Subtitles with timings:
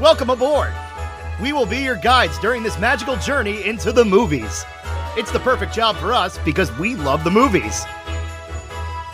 [0.00, 0.72] Welcome aboard!
[1.42, 4.64] We will be your guides during this magical journey into the movies.
[5.16, 7.84] It's the perfect job for us because we love the movies.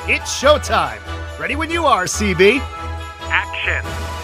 [0.07, 1.01] It's showtime!
[1.39, 2.59] Ready when you are, CB!
[3.31, 4.24] Action!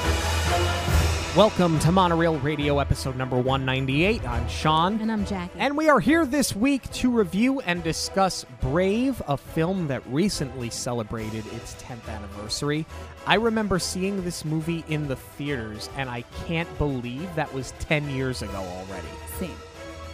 [1.36, 4.26] Welcome to Monorail Radio episode number 198.
[4.26, 5.00] I'm Sean.
[5.00, 5.60] And I'm Jackie.
[5.60, 10.70] And we are here this week to review and discuss Brave, a film that recently
[10.70, 12.84] celebrated its 10th anniversary.
[13.28, 18.10] I remember seeing this movie in the theaters, and I can't believe that was 10
[18.10, 19.08] years ago already.
[19.38, 19.54] Same.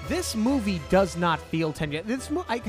[0.08, 2.04] This movie does not feel 10 years.
[2.04, 2.60] This mo- I,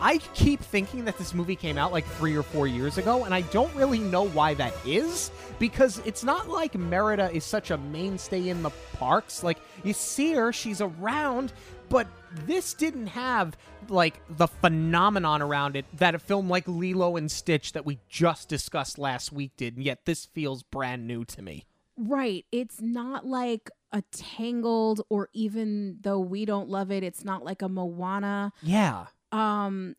[0.00, 3.34] I keep thinking that this movie came out like three or four years ago, and
[3.34, 7.78] I don't really know why that is because it's not like Merida is such a
[7.78, 9.42] mainstay in the parks.
[9.42, 11.52] Like, you see her, she's around,
[11.88, 12.06] but
[12.44, 13.56] this didn't have
[13.88, 18.48] like the phenomenon around it that a film like Lilo and Stitch that we just
[18.48, 21.64] discussed last week did, and yet this feels brand new to me.
[21.96, 22.44] Right.
[22.52, 27.62] It's not like a Tangled or even though we don't love it, it's not like
[27.62, 28.52] a Moana.
[28.62, 29.06] Yeah.
[29.32, 29.94] Um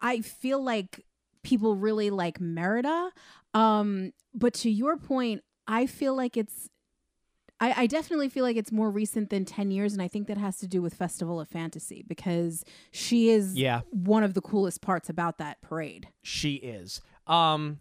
[0.00, 1.04] I feel like
[1.42, 3.10] people really like Merida.
[3.54, 6.68] Um but to your point, I feel like it's
[7.62, 10.38] I, I definitely feel like it's more recent than 10 years and I think that
[10.38, 13.82] has to do with Festival of Fantasy because she is Yeah.
[13.90, 16.08] one of the coolest parts about that parade.
[16.22, 17.00] she is.
[17.26, 17.80] Um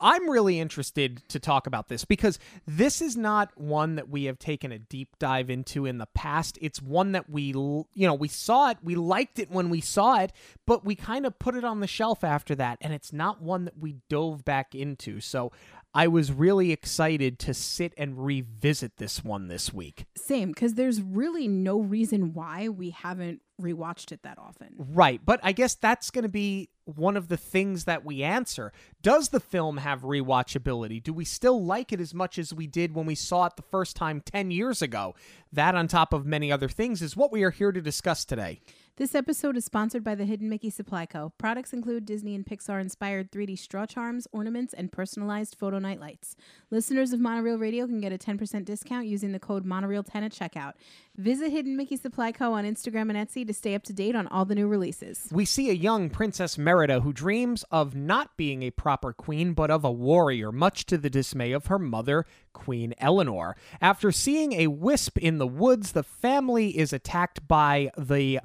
[0.00, 4.38] I'm really interested to talk about this because this is not one that we have
[4.38, 6.58] taken a deep dive into in the past.
[6.60, 10.20] It's one that we, you know, we saw it, we liked it when we saw
[10.20, 10.32] it,
[10.66, 13.64] but we kind of put it on the shelf after that, and it's not one
[13.64, 15.20] that we dove back into.
[15.20, 15.50] So
[15.94, 20.04] I was really excited to sit and revisit this one this week.
[20.16, 24.74] Same, because there's really no reason why we haven't rewatched it that often.
[24.76, 28.72] Right, but I guess that's going to be one of the things that we answer.
[29.02, 31.02] Does the film have rewatchability?
[31.02, 33.62] Do we still like it as much as we did when we saw it the
[33.62, 35.14] first time 10 years ago?
[35.52, 38.60] That, on top of many other things, is what we are here to discuss today.
[38.98, 41.32] This episode is sponsored by the Hidden Mickey Supply Co.
[41.38, 46.34] Products include Disney and Pixar inspired 3D straw charms, ornaments, and personalized photo night lights.
[46.72, 50.72] Listeners of Monorail Radio can get a 10% discount using the code Monorail10 at checkout.
[51.18, 52.52] Visit Hidden Mickey Supply Co.
[52.52, 55.28] on Instagram and Etsy to stay up to date on all the new releases.
[55.32, 59.68] We see a young Princess Merida who dreams of not being a proper queen, but
[59.68, 63.56] of a warrior, much to the dismay of her mother, Queen Elinor.
[63.80, 68.38] After seeing a wisp in the woods, the family is attacked by the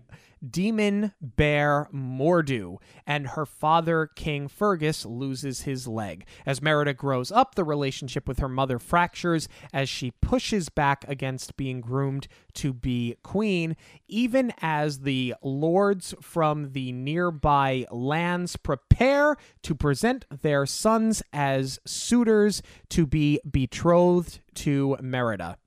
[0.47, 6.25] demon bear Mordu, and her father, King Fergus, loses his leg.
[6.45, 11.57] As Merida grows up, the relationship with her mother fractures as she pushes back against
[11.57, 13.75] being groomed to be queen,
[14.07, 22.61] even as the lords from the nearby lands prepare to present their sons as suitors
[22.89, 25.57] to be betrothed to Merida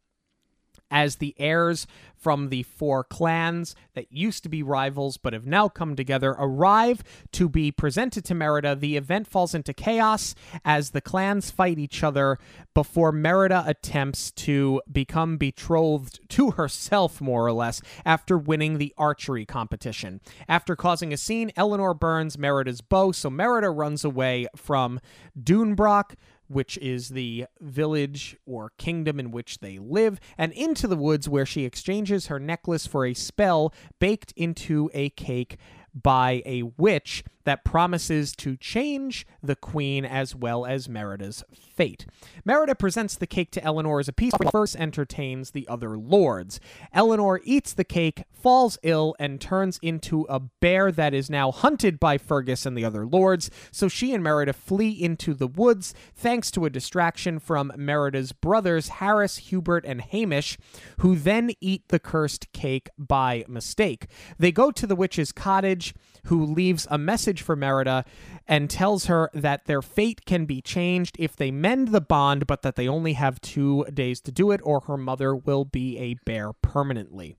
[0.91, 1.87] as the heirs
[2.17, 7.03] from the four clans that used to be rivals but have now come together arrive
[7.33, 12.03] to be presented to Merida, the event falls into chaos as the clans fight each
[12.03, 12.39] other
[12.75, 19.45] before Merida attempts to become betrothed to herself, more or less, after winning the archery
[19.45, 20.21] competition.
[20.49, 25.01] After causing a scene, Elinor burns Merida's bow, so Merida runs away from
[25.41, 26.15] DunBroch
[26.49, 31.47] which is the village or kingdom in which they live, and into the woods where
[31.47, 35.59] she exchanges her necklace for a spell baked into a cake
[35.95, 41.43] by a witch that promises to change the queen as well as Merida's
[41.75, 42.05] fate.
[42.45, 46.59] Merida presents the cake to Elinor as a peace offering, first entertains the other lords.
[46.93, 52.01] Elinor eats the cake, falls ill, and turns into a bear that is now hunted
[52.01, 56.51] by Fergus and the other lords, so she and Merida flee into the woods thanks
[56.51, 60.59] to a distraction from Merida's brothers Harris, Hubert, and Hamish,
[60.99, 64.09] who then eat the cursed cake by mistake.
[64.39, 65.95] They go to the witch's cottage,
[66.27, 68.05] who leaves a message for Merida
[68.47, 72.63] and tells her that their fate can be changed if they mend the bond, but
[72.63, 76.15] that they only have two days to do it, or her mother will be a
[76.25, 77.37] bear permanently.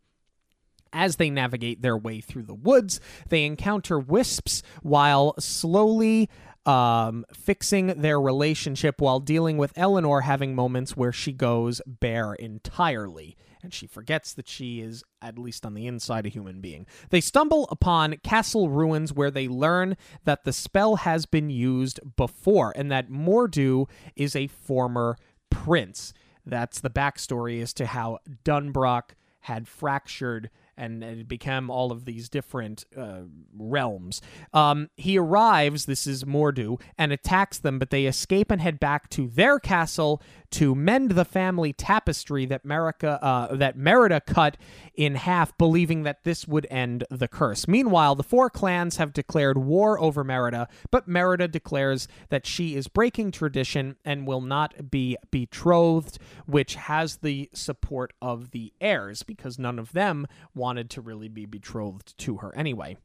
[0.93, 6.29] As they navigate their way through the woods, they encounter wisps while slowly
[6.65, 13.37] um, fixing their relationship while dealing with Elinor having moments where she goes bear entirely.
[13.67, 16.87] And she forgets that she is, at least on the inside, a human being.
[17.09, 22.71] They stumble upon castle ruins where they learn that the spell has been used before
[22.77, 25.17] and that Mordu is a former
[25.49, 26.13] prince.
[26.45, 29.09] That's the backstory as to how DunBroch
[29.41, 33.21] had fractured and it became all of these different uh,
[33.57, 34.21] realms.
[34.53, 39.09] Um, he arrives, this is Mordu, and attacks them, but they escape and head back
[39.11, 40.21] to their castle
[40.51, 44.57] to mend the family tapestry that Merida, uh, that Merida cut
[44.93, 47.67] in half, believing that this would end the curse.
[47.67, 52.87] Meanwhile, the four clans have declared war over Merida, but Merida declares that she is
[52.87, 59.59] breaking tradition and will not be betrothed, which has the support of the heirs because
[59.59, 62.97] none of them wanted to really be betrothed to her anyway.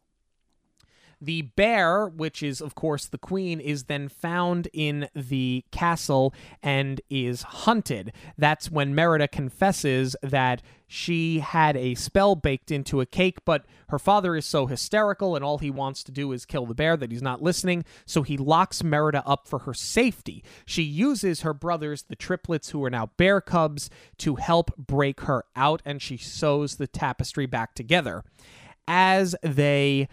[1.22, 6.34] The bear, which is, of course, the queen, is then found in the castle
[6.64, 8.12] and is hunted.
[8.36, 14.00] That's when Merida confesses that she had a spell baked into a cake, but her
[14.00, 17.12] father is so hysterical and all he wants to do is kill the bear that
[17.12, 20.42] he's not listening, so he locks Merida up for her safety.
[20.66, 25.44] She uses her brothers, the triplets who are now bear cubs, to help break her
[25.54, 28.24] out, and she sews the tapestry back together.
[28.88, 30.08] As they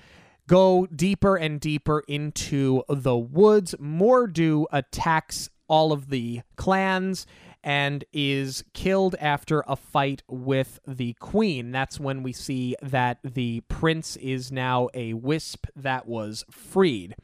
[0.50, 3.76] go deeper and deeper into the woods.
[3.80, 7.28] Mordu attacks all of the clans
[7.64, 11.72] and is killed after a fight with the queen.
[11.72, 17.16] That's when we see that the prince is now a wisp that was freed.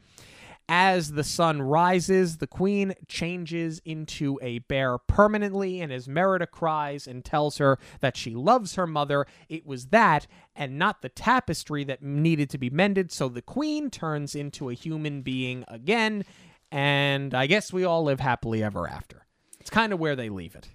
[0.68, 7.06] As the sun rises, the queen changes into a bear permanently, and as Merida cries
[7.06, 10.26] and tells her that she loves her mother, it was that
[10.56, 14.74] and not the tapestry that needed to be mended, so the queen turns into a
[14.74, 16.24] human being again,
[16.72, 19.24] and I guess we all live happily ever after.
[19.60, 20.68] It's kind of where they leave it.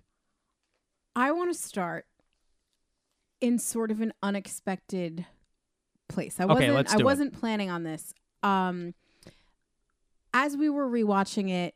[1.18, 2.06] I want to start
[3.42, 5.26] in sort of an unexpected
[6.08, 6.40] place.
[6.40, 7.04] I Okay, wasn't let's I it.
[7.04, 8.14] wasn't planning on this.
[8.44, 8.94] Um
[10.34, 11.76] as we were rewatching it,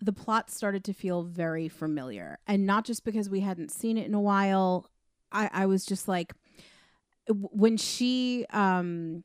[0.00, 2.38] the plot started to feel very familiar.
[2.46, 4.88] And not just because we hadn't seen it in a while.
[5.32, 6.32] I, I was just like
[7.28, 9.22] when she um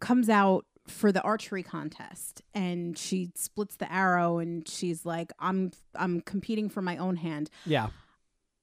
[0.00, 5.72] comes out for the archery contest and she splits the arrow and she's like I'm
[5.94, 7.50] I'm competing for my own hand.
[7.66, 7.88] Yeah.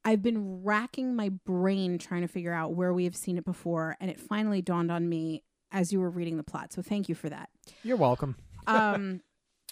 [0.04, 3.98] I've been racking my brain trying to figure out where we have seen it before,
[4.00, 5.44] and it finally dawned on me
[5.76, 6.74] as you were reading the plot.
[6.74, 7.50] So thank you for that.
[7.84, 8.36] You're welcome.
[8.68, 9.22] Um,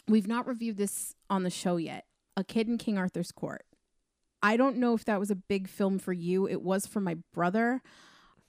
[0.07, 2.05] we've not reviewed this on the show yet.
[2.37, 3.63] A Kid in King Arthur's Court.
[4.43, 6.47] I don't know if that was a big film for you.
[6.47, 7.81] It was for my brother.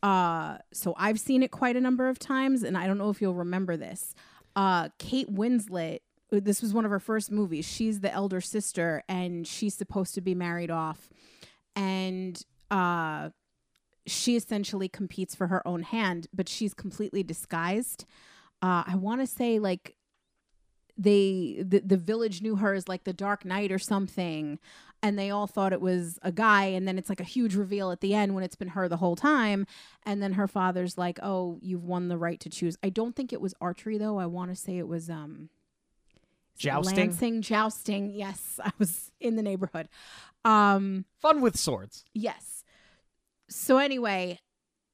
[0.02, 3.22] Uh, so I've seen it quite a number of times, and I don't know if
[3.22, 4.14] you'll remember this.
[4.54, 6.00] Uh, Kate Winslet.
[6.30, 7.64] This was one of her first movies.
[7.64, 11.08] She's the elder sister, and she's supposed to be married off
[11.76, 13.30] and uh
[14.06, 18.04] she essentially competes for her own hand but she's completely disguised
[18.62, 19.96] uh i want to say like
[20.96, 24.58] they the, the village knew her as like the dark knight or something
[25.02, 27.90] and they all thought it was a guy and then it's like a huge reveal
[27.90, 29.66] at the end when it's been her the whole time
[30.04, 33.32] and then her father's like oh you've won the right to choose i don't think
[33.32, 35.48] it was archery though i want to say it was um
[36.56, 36.96] Jousting?
[36.96, 39.88] lancing jousting yes i was in the neighborhood
[40.44, 42.04] um Fun with swords.
[42.12, 42.53] Yes.
[43.54, 44.40] So anyway,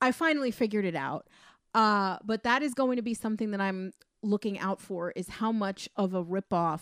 [0.01, 1.29] I finally figured it out.
[1.75, 3.93] Uh, but that is going to be something that I'm
[4.23, 6.81] looking out for is how much of a ripoff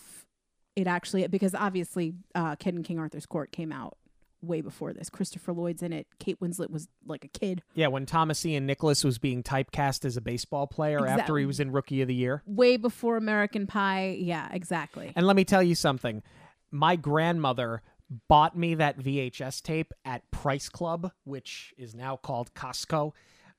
[0.74, 3.96] it actually because obviously uh Kid in King Arthur's Court came out
[4.42, 5.10] way before this.
[5.10, 6.06] Christopher Lloyd's in it.
[6.18, 7.62] Kate Winslet was like a kid.
[7.74, 11.60] Yeah, when Thomas Ian Nicholas was being typecast as a baseball player after he was
[11.60, 12.42] in Rookie of the Year.
[12.46, 14.16] Way before American Pie.
[14.18, 15.12] Yeah, exactly.
[15.16, 16.22] And let me tell you something.
[16.70, 17.82] My grandmother
[18.28, 23.12] bought me that VHS tape at Price Club, which is now called Costco.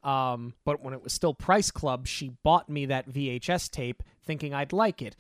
[0.04, 4.54] Um, but when it was still Price Club, she bought me that VHS tape thinking
[4.54, 5.16] I'd like it.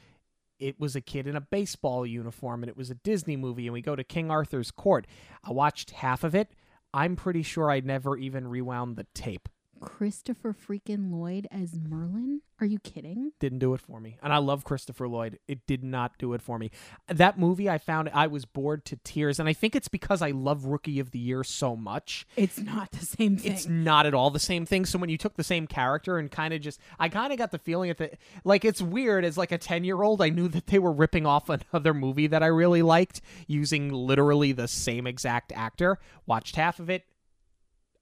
[0.59, 3.73] It was a kid in a baseball uniform and it was a Disney movie, and
[3.73, 5.07] we go to King Arthur's court.
[5.43, 6.49] I watched half of it.
[6.93, 9.47] I'm pretty sure I never even rewound the tape.
[9.79, 12.41] Christopher freaking Lloyd as Merlin?
[12.61, 13.31] Are you kidding?
[13.39, 14.17] didn't do it for me.
[14.21, 15.39] And I love Christopher Lloyd.
[15.47, 16.71] It did not do it for me.
[17.07, 20.31] That movie I found I was bored to tears and I think it's because I
[20.31, 22.27] love Rookie of the Year so much.
[22.35, 23.51] It's not the same thing.
[23.53, 24.85] It's not at all the same thing.
[24.85, 27.51] So when you took the same character and kind of just I kind of got
[27.51, 30.91] the feeling that like it's weird as like a 10-year-old I knew that they were
[30.91, 35.97] ripping off another movie that I really liked using literally the same exact actor.
[36.25, 37.05] Watched half of it,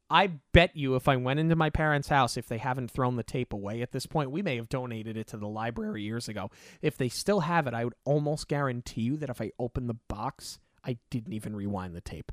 [0.09, 3.23] I bet you if I went into my parents' house, if they haven't thrown the
[3.23, 6.49] tape away at this point, we may have donated it to the library years ago.
[6.81, 9.97] If they still have it, I would almost guarantee you that if I opened the
[10.07, 12.31] box, I didn't even rewind the tape.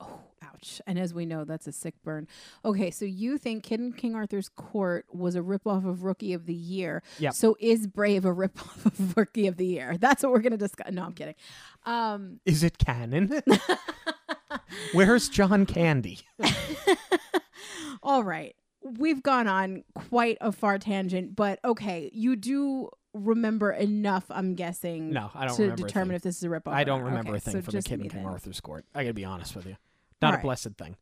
[0.00, 0.80] Oh, ouch.
[0.86, 2.26] And as we know, that's a sick burn.
[2.64, 6.46] Okay, so you think Kid in King Arthur's Court was a ripoff of Rookie of
[6.46, 7.02] the Year.
[7.18, 7.30] Yeah.
[7.30, 9.96] So is Brave a ripoff of Rookie of the Year?
[9.98, 10.90] That's what we're going to discuss.
[10.92, 11.34] No, I'm kidding.
[11.84, 13.40] Um, Is it canon?
[14.92, 16.20] Where's John Candy?
[18.02, 18.54] All right.
[18.82, 25.10] We've gone on quite a far tangent, but okay, you do remember enough, I'm guessing,
[25.10, 26.72] No, I don't to determine if this is a ripoff.
[26.72, 28.30] I don't remember Okay, a thing so from the Kid in King then.
[28.32, 28.84] Arthur's court.
[28.94, 29.76] I gotta be honest with you.
[30.22, 30.96] Not a blessed thing.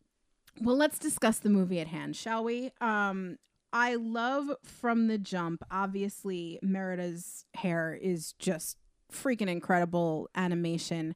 [0.60, 2.70] Well, let's discuss the movie at hand, shall we?
[2.80, 3.38] Um,
[3.72, 5.64] I love from the jump.
[5.70, 8.78] Obviously, Merida's hair is just
[9.12, 11.14] freaking incredible animation,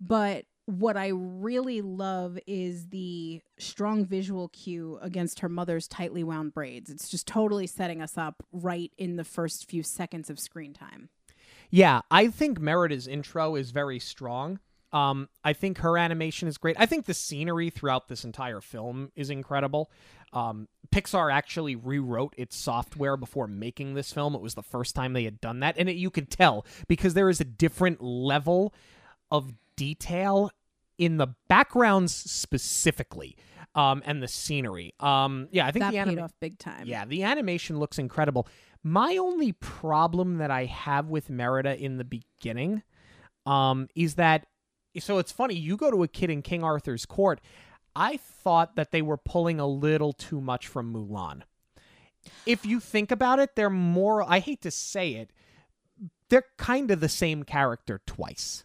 [0.00, 6.52] but what I really love is the strong visual cue against her mother's tightly wound
[6.52, 6.90] braids.
[6.90, 11.08] It's just totally setting us up right in the first few seconds of screen time.
[11.70, 14.60] Yeah, I think Merida's intro is very strong.
[14.92, 16.76] Um, I think her animation is great.
[16.78, 19.90] I think the scenery throughout this entire film is incredible.
[20.32, 24.34] Um, Pixar actually rewrote its software before making this film.
[24.34, 27.14] It was the first time they had done that, and it, you could tell because
[27.14, 28.72] there is a different level
[29.30, 30.50] of detail
[30.96, 33.36] in the backgrounds specifically,
[33.74, 34.94] um, and the scenery.
[35.00, 36.86] Um, yeah, I think That the paid off big time.
[36.86, 38.48] yeah, the animation looks incredible.
[38.82, 42.82] My only problem that I have with Merida in the beginning
[43.46, 44.46] um, is that
[45.00, 47.40] so it's funny, you go to a kid in King Arthur's court.
[47.94, 51.42] I thought that they were pulling a little too much from Mulan.
[52.46, 55.32] If you think about it, they're more I hate to say it,
[56.28, 58.64] they're kind of the same character twice.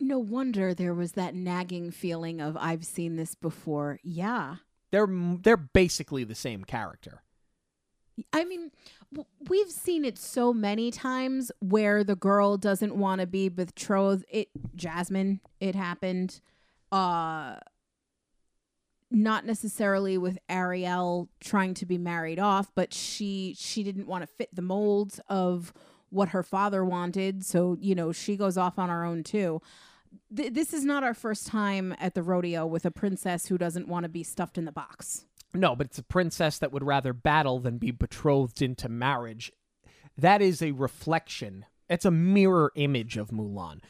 [0.00, 3.98] No wonder there was that nagging feeling of I've seen this before.
[4.02, 4.56] Yeah.
[4.90, 7.22] They're they're basically the same character.
[8.32, 8.70] I mean,
[9.48, 14.24] we've seen it so many times where the girl doesn't want to be betrothed.
[14.28, 16.40] It Jasmine, it happened.
[16.90, 17.56] Uh
[19.10, 24.26] not necessarily with Ariel trying to be married off, but she she didn't want to
[24.26, 25.72] fit the molds of
[26.10, 29.60] what her father wanted, so you know, she goes off on her own too.
[30.34, 33.88] Th- this is not our first time at the rodeo with a princess who doesn't
[33.88, 35.26] want to be stuffed in the box.
[35.54, 39.50] No, but it's a princess that would rather battle than be betrothed into marriage.
[40.16, 41.64] That is a reflection.
[41.88, 43.80] It's a mirror image of Mulan.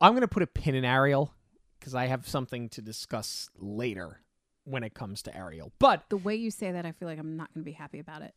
[0.00, 1.32] I'm going to put a pin in Ariel
[1.78, 4.20] because I have something to discuss later
[4.64, 5.72] when it comes to Ariel.
[5.78, 7.98] But The way you say that, I feel like I'm not going to be happy
[7.98, 8.34] about it.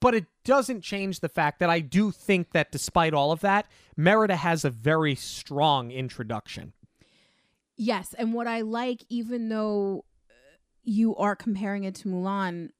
[0.00, 3.66] but it doesn't change the fact that I do think that despite all of that,
[3.96, 6.72] Merida has a very strong introduction.
[7.76, 10.04] Yes, and what I like, even though
[10.84, 12.70] you are comparing it to Mulan,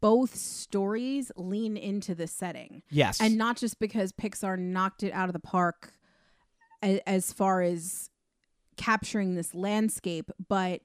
[0.00, 3.20] both stories lean into the setting, Yes.
[3.20, 5.92] and not just because Pixar knocked it out of the park
[6.82, 8.10] a- as far as
[8.76, 10.82] capturing this landscape, but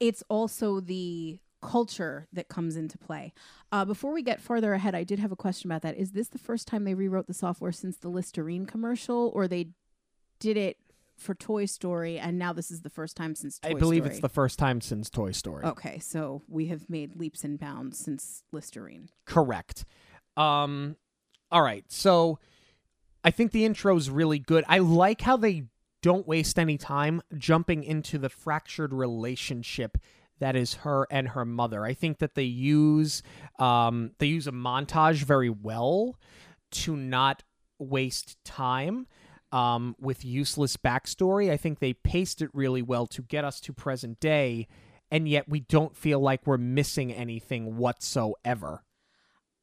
[0.00, 3.32] it's also the culture that comes into play.
[3.70, 5.96] Uh, before we get further ahead, I did have a question about that.
[5.96, 9.70] Is this the first time they rewrote the software since the Listerine commercial, or they
[10.40, 10.76] did it
[11.22, 13.76] for Toy Story, and now this is the first time since Toy Story.
[13.76, 14.10] I believe Story?
[14.10, 15.64] it's the first time since Toy Story.
[15.64, 19.08] Okay, so we have made leaps and bounds since Listerine.
[19.24, 19.84] Correct.
[20.36, 20.96] Um
[21.50, 21.84] all right.
[21.88, 22.38] So
[23.24, 24.64] I think the intro is really good.
[24.68, 25.64] I like how they
[26.02, 29.98] don't waste any time jumping into the fractured relationship
[30.40, 31.84] that is her and her mother.
[31.84, 33.22] I think that they use
[33.58, 36.18] um they use a montage very well
[36.72, 37.44] to not
[37.78, 39.06] waste time
[39.52, 41.50] um, with useless backstory.
[41.50, 44.66] I think they paced it really well to get us to present day,
[45.10, 48.82] and yet we don't feel like we're missing anything whatsoever.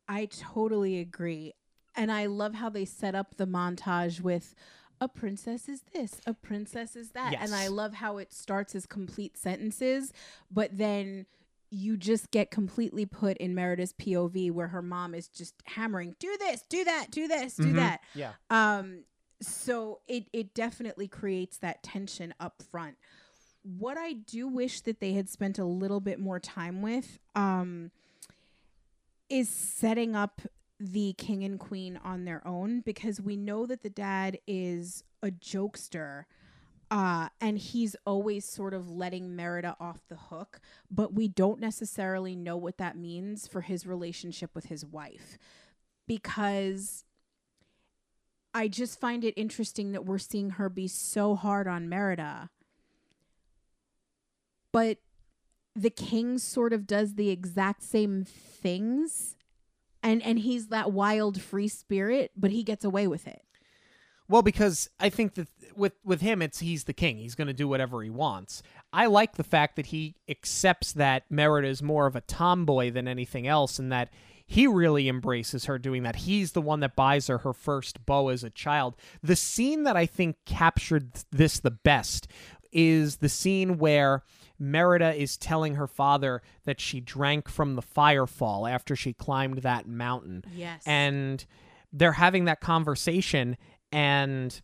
[0.07, 1.53] I totally agree.
[1.95, 4.55] And I love how they set up the montage with
[5.01, 7.33] a princess is this, a princess is that.
[7.39, 10.11] And I love how it starts as complete sentences,
[10.51, 11.25] but then
[11.71, 16.35] you just get completely put in Merida's POV where her mom is just hammering, do
[16.39, 17.75] this, do that, do this, do Mhm.
[17.75, 18.01] that.
[18.15, 18.33] Yeah.
[18.49, 19.03] Um,
[19.41, 22.97] so it it definitely creates that tension up front.
[23.63, 27.91] What I do wish that they had spent a little bit more time with um,
[29.29, 30.41] is setting up
[30.79, 35.29] the king and queen on their own because we know that the dad is a
[35.29, 36.25] jokester.
[36.91, 42.35] Uh, and he's always sort of letting Merida off the hook, but we don't necessarily
[42.35, 45.37] know what that means for his relationship with his wife
[46.07, 47.05] because
[48.53, 52.49] I just find it interesting that we're seeing her be so hard on Merida.
[54.71, 54.97] But
[55.75, 59.35] the king sort of does the exact same things
[60.01, 63.43] and and he's that wild free spirit, but he gets away with it.
[64.27, 67.17] Well, because I think that with with him, it's he's the king.
[67.17, 68.61] He's going to do whatever he wants.
[68.93, 73.07] I like the fact that he accepts that Merida is more of a tomboy than
[73.07, 74.09] anything else, and that
[74.51, 76.15] he really embraces her doing that.
[76.15, 78.95] He's the one that buys her her first bow as a child.
[79.21, 82.27] The scene that I think captured this the best
[82.71, 84.23] is the scene where
[84.57, 89.87] Merida is telling her father that she drank from the firefall after she climbed that
[89.87, 90.43] mountain.
[90.51, 90.81] Yes.
[90.83, 91.45] And
[91.93, 93.55] they're having that conversation,
[93.91, 94.59] and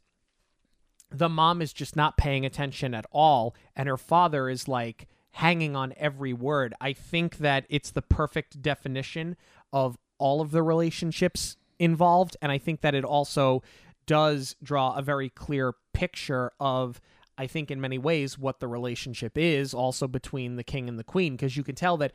[1.12, 3.56] the mom is just not paying attention at all.
[3.76, 6.74] And her father is like hanging on every word.
[6.82, 9.36] I think that it's the perfect definition
[9.76, 12.38] of all of the relationships involved.
[12.42, 13.62] And I think that it also
[14.08, 17.02] does draw a very clear picture of
[17.38, 21.04] I think in many ways what the relationship is also between the king and the
[21.04, 22.14] queen because you can tell that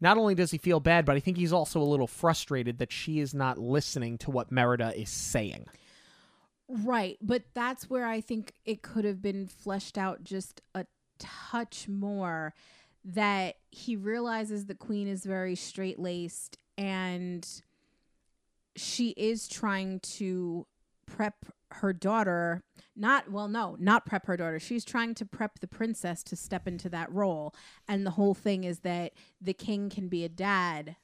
[0.00, 2.92] not only does he feel bad but I think he's also a little frustrated that
[2.92, 5.66] she is not listening to what Merida is saying.
[6.68, 10.86] Right, but that's where I think it could have been fleshed out just a
[11.18, 12.54] touch more
[13.04, 17.46] that he realizes the queen is very straight-laced and
[18.74, 20.66] she is trying to
[21.06, 22.62] prep her daughter
[22.96, 24.58] not well no not prep her daughter.
[24.58, 27.54] She's trying to prep the princess to step into that role.
[27.86, 30.96] And the whole thing is that the king can be a dad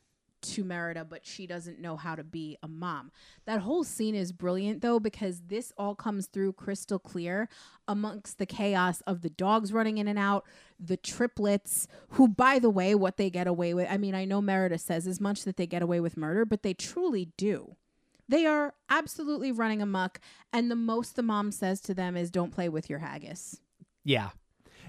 [0.43, 3.11] to Merida but she doesn't know how to be a mom
[3.47, 7.49] that whole scene is brilliant though because this all comes through crystal clear
[7.89, 10.45] amongst the chaos of the dogs running in and out
[10.79, 14.41] the triplets who by the way what they get away with I mean I know
[14.41, 17.77] Merida says as much that they get away with murder but they truly do
[18.29, 20.21] they are absolutely running amok,
[20.53, 23.61] and the most the mom says to them is, "Don't play with your haggis."
[24.05, 24.31] Yeah.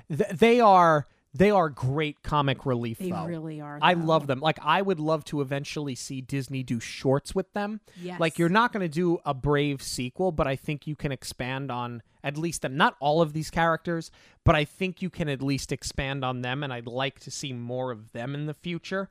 [0.09, 3.25] Th- they are they are great comic relief They though.
[3.25, 3.77] really are.
[3.81, 4.05] I though.
[4.05, 4.39] love them.
[4.39, 7.81] Like I would love to eventually see Disney do shorts with them.
[8.01, 8.19] Yes.
[8.19, 11.69] Like you're not going to do a Brave sequel, but I think you can expand
[11.71, 12.75] on at least them.
[12.75, 14.09] Not all of these characters,
[14.43, 17.53] but I think you can at least expand on them, and I'd like to see
[17.53, 19.09] more of them in the future.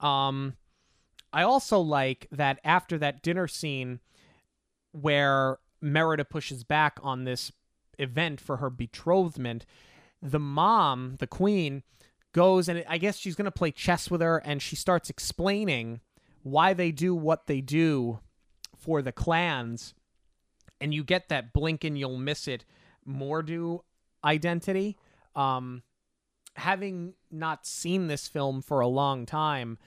[0.00, 0.54] Um,
[1.32, 4.00] I also like that after that dinner scene
[4.92, 7.52] where Merida pushes back on this
[7.98, 9.66] event for her betrothment,
[10.22, 11.82] the mom, the queen,
[12.32, 16.00] goes and I guess she's going to play chess with her and she starts explaining
[16.42, 18.20] why they do what they do
[18.76, 19.94] for the clans.
[20.80, 22.64] And you get that blink and you'll miss it
[23.06, 23.80] Mordu
[24.24, 24.96] identity.
[25.34, 25.82] Um,
[26.56, 29.78] having not seen this film for a long time,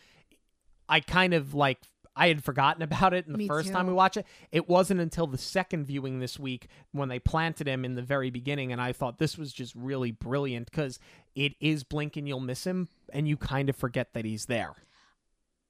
[0.89, 1.79] I kind of like
[2.15, 4.25] I had forgotten about it in the Me first time we watched it.
[4.51, 8.29] It wasn't until the second viewing this week when they planted him in the very
[8.29, 10.99] beginning, and I thought this was just really brilliant because
[11.35, 14.73] it is blink and you'll miss him, and you kind of forget that he's there.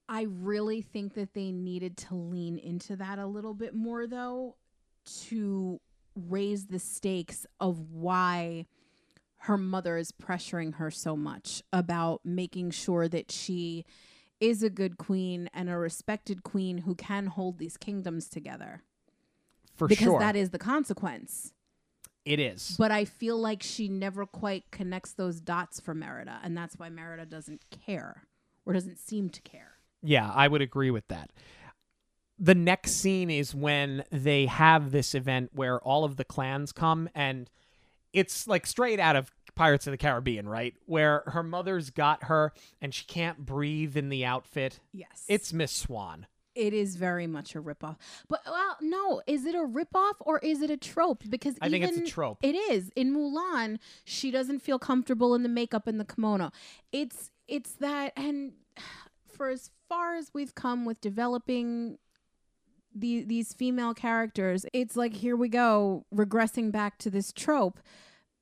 [0.10, 4.56] I really think that they needed to lean into that a little bit more, though,
[5.28, 5.80] to
[6.16, 8.66] raise the stakes of why
[9.38, 13.86] her mother is pressuring her so much about making sure that she
[14.42, 18.82] is a good queen and a respected queen who can hold these kingdoms together.
[19.78, 19.88] For sure.
[19.88, 21.54] because sure, that is the consequence.
[22.26, 22.76] it is.
[22.78, 26.90] But I feel like she never quite connects those dots for Merida, and that's why
[26.90, 28.24] Merida doesn't care
[28.66, 29.78] or doesn't seem to care.
[30.04, 31.32] Yeah, I would agree with that.
[32.38, 37.08] The next scene is when they have this event where all of the clans come
[37.14, 37.50] and
[38.14, 40.74] it's like straight out of Pirates of the Caribbean, right?
[40.88, 44.80] Where her mother's got her and she can't breathe in the outfit.
[44.92, 45.24] Yes.
[45.28, 46.26] It's Miss Swann.
[46.56, 47.98] it is very much a ripoff.
[48.28, 51.24] But well, no, is it a ripoff or is it a trope?
[51.30, 52.40] Because I think it's a even- trope.
[52.42, 52.90] It is.
[52.96, 56.52] In Mulan, she doesn't feel comfortable in the makeup and the kimono.
[56.92, 58.54] It's it's that and
[59.28, 62.00] for as far as we've come with developing
[62.96, 67.80] the, these female characters, it's like here we go, regressing back to this trope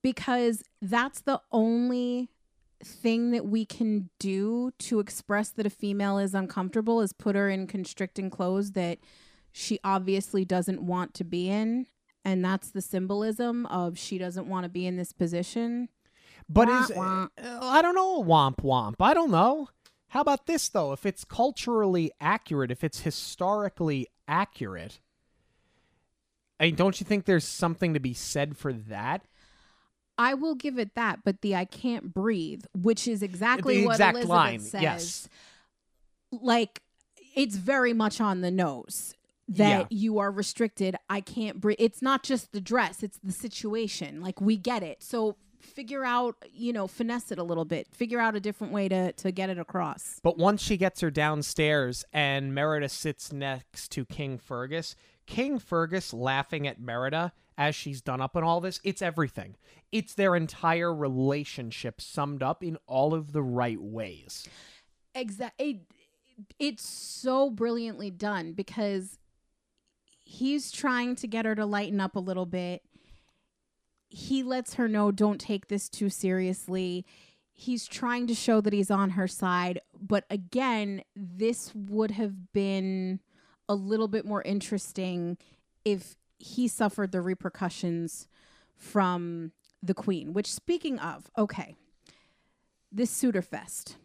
[0.01, 2.29] because that's the only
[2.83, 7.49] thing that we can do to express that a female is uncomfortable is put her
[7.49, 8.97] in constricting clothes that
[9.51, 11.87] she obviously doesn't want to be in
[12.23, 15.89] and that's the symbolism of she doesn't want to be in this position
[16.47, 17.27] But Wah, is wah.
[17.37, 18.95] uh, I don't know, womp womp.
[19.01, 19.69] I don't know.
[20.09, 20.93] How about this though?
[20.93, 24.99] If it's culturally accurate, if it's historically accurate,
[26.59, 29.25] I mean, don't you think there's something to be said for that?
[30.19, 33.91] I will give it that, but the I can't breathe, which is exactly The what
[33.93, 34.81] exact Elizabeth line, says.
[34.81, 35.29] yes.
[36.31, 36.81] Like
[37.35, 39.13] it's very much on the nose
[39.47, 39.97] that Yeah.
[39.97, 40.95] you are restricted.
[41.09, 41.77] I can't breathe.
[41.79, 44.21] It's not just the dress, it's the situation.
[44.21, 45.01] Like we get it.
[45.01, 47.87] So figure out, you know, finesse it a little bit.
[47.93, 50.19] Figure out a different way to to get it across.
[50.21, 54.95] But once she gets her downstairs and Merida sits next to King Fergus,
[55.29, 59.55] King Fergus laughing at Merida as she's done up on all this, it's everything.
[59.91, 64.47] It's their entire relationship summed up in all of the right ways.
[65.13, 65.69] Exactly.
[65.69, 69.17] It, it's so brilliantly done because
[70.19, 72.81] he's trying to get her to lighten up a little bit
[74.09, 77.05] he lets her know don't take this too seriously.
[77.53, 83.19] He's trying to show that he's on her side, but again, this would have been
[83.69, 85.37] a little bit more interesting
[85.85, 88.27] if he suffered the repercussions
[88.75, 89.51] from
[89.81, 90.33] the queen.
[90.33, 91.75] Which, speaking of, okay,
[92.91, 93.95] this suitor fest,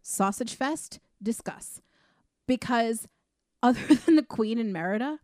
[0.00, 1.82] sausage fest, discuss.
[2.46, 3.08] Because
[3.62, 5.18] other than the queen and Merida,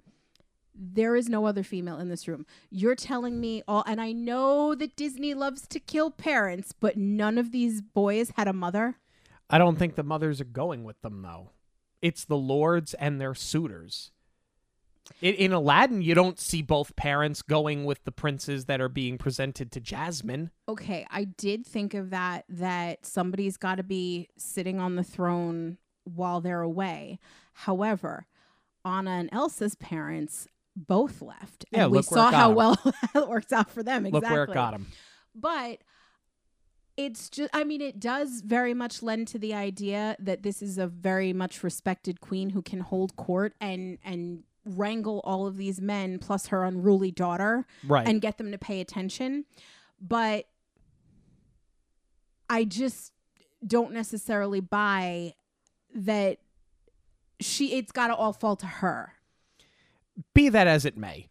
[0.74, 2.46] there is no other female in this room.
[2.70, 7.38] You're telling me all, and I know that Disney loves to kill parents, but none
[7.38, 8.96] of these boys had a mother.
[9.50, 11.50] I don't think the mothers are going with them though.
[12.02, 14.10] It's the lords and their suitors.
[15.20, 19.18] In, in Aladdin, you don't see both parents going with the princes that are being
[19.18, 20.50] presented to Jasmine.
[20.68, 25.78] Okay, I did think of that, that somebody's got to be sitting on the throne
[26.04, 27.18] while they're away.
[27.52, 28.26] However,
[28.84, 31.64] Anna and Elsa's parents both left.
[31.72, 32.54] Yeah, And we look where it saw got how 'em.
[32.56, 32.76] well
[33.24, 34.06] it works out for them.
[34.06, 34.20] Exactly.
[34.28, 34.86] Look where it got them.
[35.34, 35.78] But
[37.04, 40.78] it's just, I mean, it does very much lend to the idea that this is
[40.78, 45.80] a very much respected queen who can hold court and, and, wrangle all of these
[45.80, 48.06] men plus her unruly daughter Right.
[48.06, 49.46] and get them to pay attention.
[50.00, 50.46] But
[52.50, 53.12] i just
[53.66, 55.32] don't necessarily buy
[55.94, 56.40] that
[57.40, 59.14] she it's got to all fall to her.
[60.34, 61.28] Be that as it may,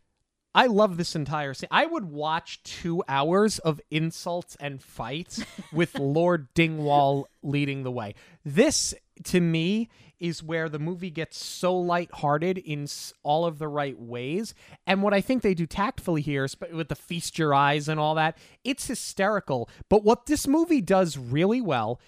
[0.56, 1.68] I love this entire scene.
[1.72, 8.16] I would watch two hours of insults and fights with Lord Dingwall leading the way.
[8.44, 8.94] This,
[9.26, 12.88] to me, is where the movie gets so lighthearted in
[13.24, 14.54] all of the right ways.
[14.86, 18.16] And what I think they do tactfully here, with the feast your eyes and all
[18.16, 19.70] that, it's hysterical.
[19.88, 22.00] But what this movie does really well,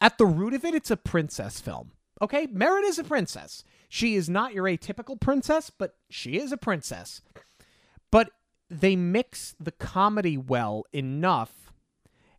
[0.00, 1.92] at the root of it, it's a princess film.
[2.22, 3.64] Okay, Merida's a princess.
[3.88, 7.20] She is not your atypical princess, but she is a princess.
[8.10, 8.30] But
[8.68, 11.72] they mix the comedy well enough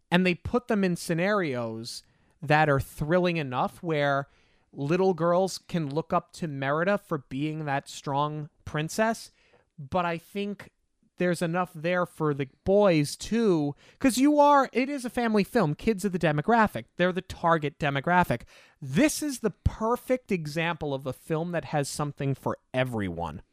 [0.09, 2.03] and they put them in scenarios
[2.41, 4.27] that are thrilling enough where
[4.73, 9.31] little girls can look up to Merida for being that strong princess.
[9.77, 10.71] But I think
[11.17, 15.75] there's enough there for the boys too because you are it is a family film.
[15.75, 16.85] Kids are the demographic.
[16.97, 18.41] They're the target demographic.
[18.81, 23.43] This is the perfect example of a film that has something for everyone.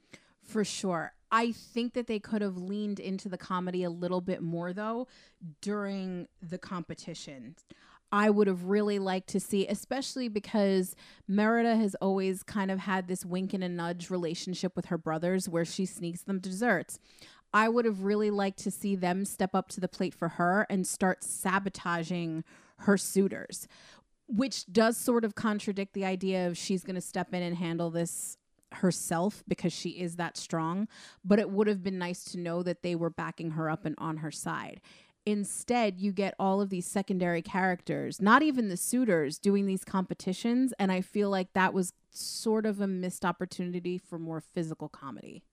[0.43, 4.43] For sure i think that they could have leaned into the comedy a little bit
[4.43, 5.07] more though
[5.61, 7.55] during the competition
[8.11, 13.07] I would have really liked to see, especially because Merida has always kind of had
[13.07, 16.99] this wink and a nudge relationship with her brothers where she sneaks them desserts.
[17.53, 20.67] I would have really liked to see them step up to the plate for her
[20.71, 22.45] and start sabotaging
[22.81, 23.69] her suitors,
[24.27, 27.91] which does sort of contradict the idea of she's going to step in and handle
[27.91, 28.38] this
[28.73, 30.89] herself because she is that strong.
[31.25, 33.95] But it would have been nice to know that they were backing her up and
[33.99, 34.81] on her side.
[35.27, 40.73] Instead, you get all of these secondary characters, not even the suitors, doing these competitions.
[40.79, 45.45] And I feel like that was sort of a missed opportunity for more physical comedy.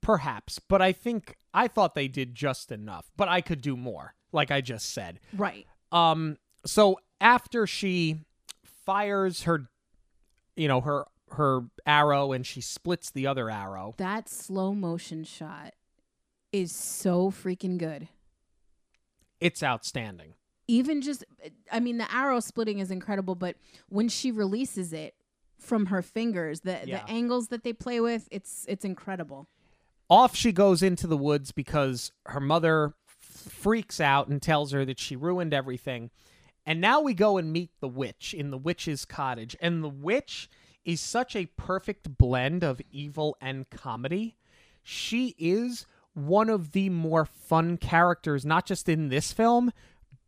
[0.00, 4.14] perhaps but i think i thought they did just enough but i could do more
[4.32, 5.66] like i just said Right.
[5.92, 8.24] Um, so after she
[8.64, 9.68] fires her,
[10.56, 15.74] you know, her her arrow and she splits the other arrow, That slow motion shot
[16.52, 18.08] is so freaking good.
[19.40, 20.34] it's outstanding.
[20.68, 21.24] Even just,
[21.72, 23.56] I mean, the arrow splitting is incredible, but
[23.88, 25.14] when she releases it
[25.58, 27.04] from her fingers, the Yeah.
[27.04, 29.48] the angles that they play with, it's it's incredible.
[30.08, 34.98] Off she goes into the woods because her mother freaks out and tells her that
[34.98, 36.10] she ruined everything.
[36.66, 39.56] And now we go and meet the witch in the witch's cottage.
[39.60, 40.48] And the witch
[40.84, 44.36] is such a perfect blend of evil and comedy.
[44.82, 49.72] She is one of the more fun characters, not just in this film,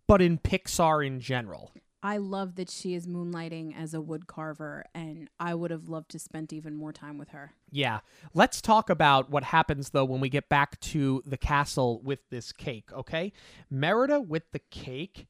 [0.06, 1.72] but in Pixar in general.
[2.04, 6.10] I love that she is moonlighting as a wood carver, and I would have loved
[6.10, 7.52] to spend even more time with her.
[7.70, 8.00] Yeah.
[8.34, 12.50] Let's talk about what happens though when we get back to the castle with this
[12.50, 13.32] cake, okay?
[13.70, 15.28] Merida with the cake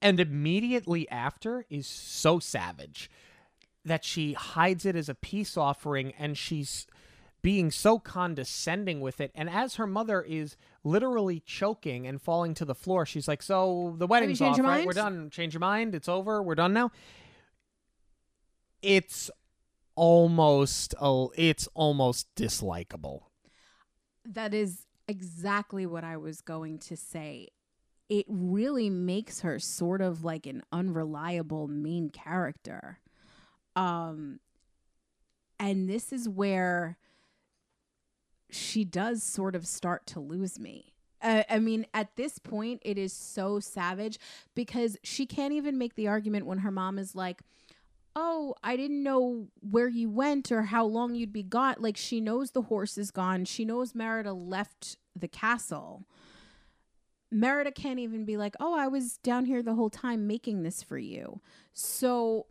[0.00, 3.10] and immediately after is so savage
[3.84, 6.86] that she hides it as a peace offering and she's
[7.42, 12.64] being so condescending with it and as her mother is literally choking and falling to
[12.64, 15.92] the floor she's like so the wedding's off right mind?" we're done change your mind
[15.92, 16.88] it's over we're done now
[18.82, 19.30] it's
[19.94, 23.22] almost oh, it's almost dislikable.
[24.24, 27.48] That is exactly what I was going to say.
[28.08, 32.98] It really makes her sort of like an unreliable main character.
[33.76, 34.40] Um
[35.58, 36.98] and this is where
[38.50, 40.92] she does sort of start to lose me.
[41.22, 44.18] Uh, I mean, at this point, it is so savage
[44.54, 47.42] because she can't even make the argument when her mom is like,
[48.14, 51.76] Oh, I didn't know where you went or how long you'd be gone.
[51.78, 53.46] Like, she knows the horse is gone.
[53.46, 56.04] She knows Merida left the castle.
[57.30, 60.82] Merida can't even be like, Oh, I was down here the whole time making this
[60.82, 61.40] for you.
[61.72, 62.46] So,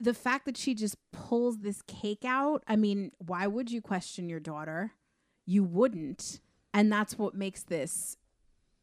[0.00, 4.28] the fact that she just pulls this cake out, I mean, why would you question
[4.28, 4.92] your daughter?
[5.46, 6.40] You wouldn't.
[6.72, 8.16] And that's what makes this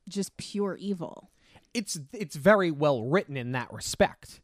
[0.08, 1.30] just pure evil.
[1.74, 4.42] It's it's very well written in that respect.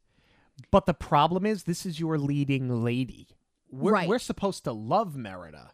[0.72, 3.28] But the problem is this is your leading lady.
[3.70, 4.08] We're Right.
[4.08, 5.72] we're supposed to love Merida.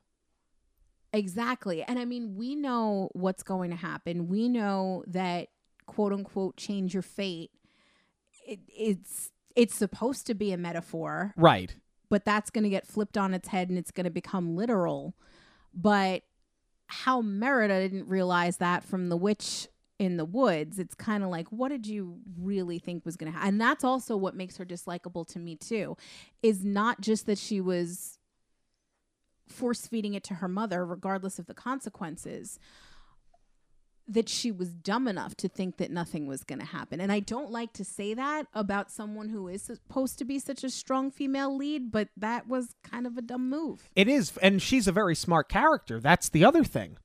[1.12, 1.84] Exactly.
[1.84, 4.28] And I mean, we know what's going to happen.
[4.28, 5.50] We know that
[5.86, 7.52] quote unquote change your fate.
[8.48, 11.76] It, it's it's supposed to be a metaphor, Right.
[12.10, 15.16] but that's going to get flipped on its head and it's going to become literal.
[15.74, 16.24] But
[16.88, 19.68] how Merida didn't realize that from the witch
[20.00, 23.38] in the woods, it's kind of like, what did you really think was going to
[23.38, 23.54] happen?
[23.54, 25.96] And that's also what makes her dislikable to me, too,
[26.42, 28.18] is not just that she was
[29.48, 32.60] force feeding it to her mother, regardless of the consequences.
[34.08, 37.00] That she was dumb enough to think that nothing was going to happen.
[37.00, 40.64] And I don't like to say that about someone who is supposed to be such
[40.64, 43.90] a strong female lead, but that was kind of a dumb move.
[43.96, 46.00] It is and she's a very smart character.
[46.00, 46.98] That's the other thing.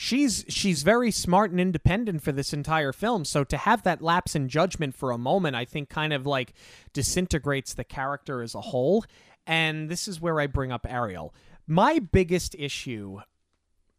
[0.00, 3.24] She's she's very smart and independent for this entire film.
[3.24, 6.54] So to have that lapse in judgment for a moment, I think kind of like
[6.92, 9.04] disintegrates the character as a whole.
[9.44, 11.34] And this is where I bring up Ariel.
[11.66, 13.22] My biggest issue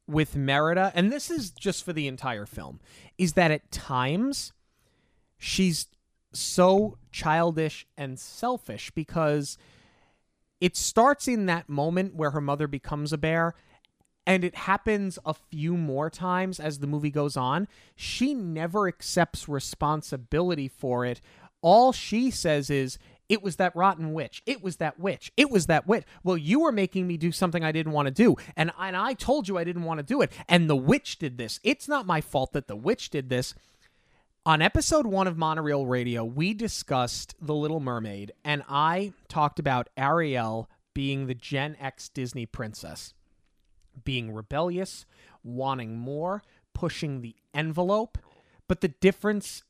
[0.09, 2.79] with Merida, and this is just for the entire film,
[3.17, 4.53] is that at times
[5.37, 5.87] she's
[6.33, 9.57] so childish and selfish because
[10.59, 13.55] it starts in that moment where her mother becomes a bear
[14.27, 17.67] and it happens a few more times as the movie goes on.
[17.95, 21.21] She never accepts responsibility for it.
[21.61, 24.41] All she says is, it was that rotten witch.
[24.45, 25.31] It was that witch.
[25.37, 26.03] It was that witch.
[26.23, 28.35] Well, you were making me do something I didn't want to do.
[28.57, 30.31] And, and I told you I didn't want to do it.
[30.47, 31.59] And the witch did this.
[31.63, 33.53] It's not my fault that the witch did this.
[34.45, 39.89] On episode one of Monorail Radio, we discussed The Little Mermaid, and I talked about
[39.95, 43.13] Ariel being the Gen X Disney princess,
[44.03, 45.05] being rebellious,
[45.43, 46.41] wanting more,
[46.73, 48.17] pushing the envelope.
[48.67, 49.63] But the difference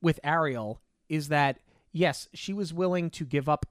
[0.00, 1.58] with Ariel is that,
[1.92, 3.66] yes, she was willing to give up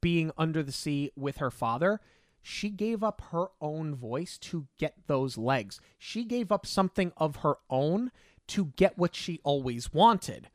[0.00, 2.00] being under the sea with her father.
[2.42, 5.80] She gave up her own voice to get those legs.
[5.98, 8.10] She gave up something of her own
[8.48, 10.48] to get what she always wanted.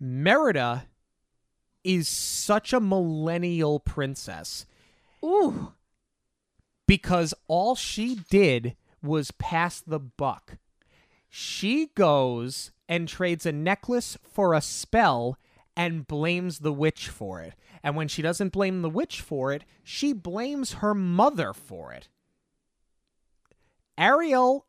[0.00, 0.86] Merida
[1.84, 4.66] is such a millennial princess
[5.24, 5.72] Ooh.
[6.86, 10.58] because all she did was pass the buck.
[11.28, 15.38] She goes and trades a necklace for a spell
[15.76, 17.54] and blames the witch for it.
[17.82, 22.08] And when she doesn't blame the witch for it, she blames her mother for it.
[23.96, 24.66] Ariel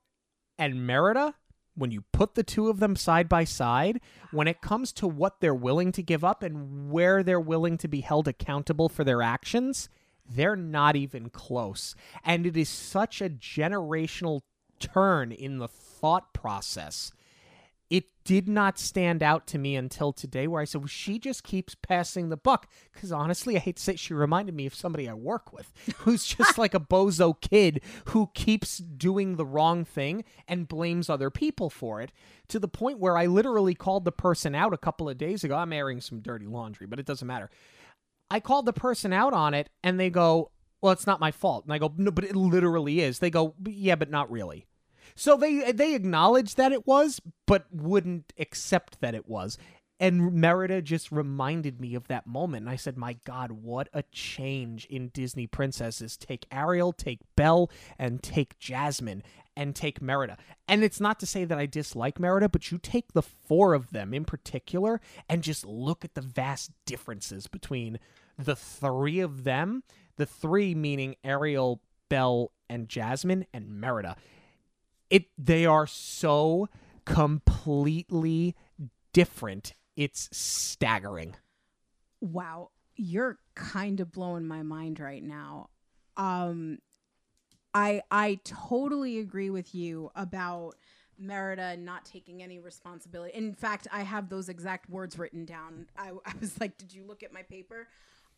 [0.57, 1.35] and Merida,
[1.75, 3.99] when you put the two of them side by side,
[4.31, 7.87] when it comes to what they're willing to give up and where they're willing to
[7.87, 9.89] be held accountable for their actions,
[10.29, 11.95] they're not even close.
[12.23, 14.41] And it is such a generational
[14.79, 17.11] turn in the thought process.
[17.93, 21.43] It did not stand out to me until today, where I said, well, she just
[21.43, 22.67] keeps passing the buck.
[22.91, 26.25] Because honestly, I hate to say, she reminded me of somebody I work with who's
[26.25, 31.69] just like a bozo kid who keeps doing the wrong thing and blames other people
[31.69, 32.11] for it
[32.47, 35.55] to the point where I literally called the person out a couple of days ago.
[35.55, 37.51] I'm airing some dirty laundry, but it doesn't matter.
[38.27, 40.49] I called the person out on it and they go,
[40.81, 41.65] Well, it's not my fault.
[41.65, 43.19] And I go, No, but it literally is.
[43.19, 44.65] They go, Yeah, but not really.
[45.15, 49.57] So they they acknowledged that it was, but wouldn't accept that it was.
[49.99, 52.63] And Merida just reminded me of that moment.
[52.63, 56.17] And I said, My God, what a change in Disney princesses.
[56.17, 59.23] Take Ariel, take Belle, and take Jasmine,
[59.55, 60.37] and take Merida.
[60.67, 63.91] And it's not to say that I dislike Merida, but you take the four of
[63.91, 64.99] them in particular
[65.29, 67.99] and just look at the vast differences between
[68.37, 69.83] the three of them,
[70.17, 74.17] the three meaning Ariel, Belle, and Jasmine, and Merida
[75.13, 76.67] it they are so
[77.05, 78.55] completely
[79.13, 81.35] different it's staggering
[82.19, 85.69] Wow, you're kind of blowing my mind right now.
[86.17, 86.79] Um
[87.73, 90.75] I I totally agree with you about
[91.19, 93.35] Merida not taking any responsibility.
[93.35, 95.87] In fact, I have those exact words written down.
[95.97, 97.87] I, I was like, "Did you look at my paper?"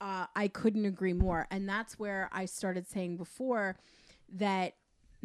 [0.01, 3.77] Uh, I couldn't agree more, and that's where I started saying before
[4.33, 4.73] that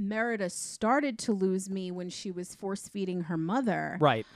[0.00, 3.98] Merida started to lose me when she was force feeding her mother.
[4.00, 4.26] Right.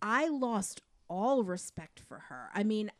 [0.00, 2.50] I lost all respect for her.
[2.54, 2.92] I mean,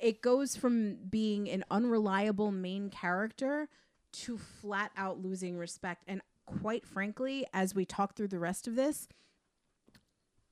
[0.00, 3.68] it goes from being an unreliable main character
[4.12, 6.04] to flat out losing respect.
[6.08, 9.06] And quite frankly, as we talk through the rest of this,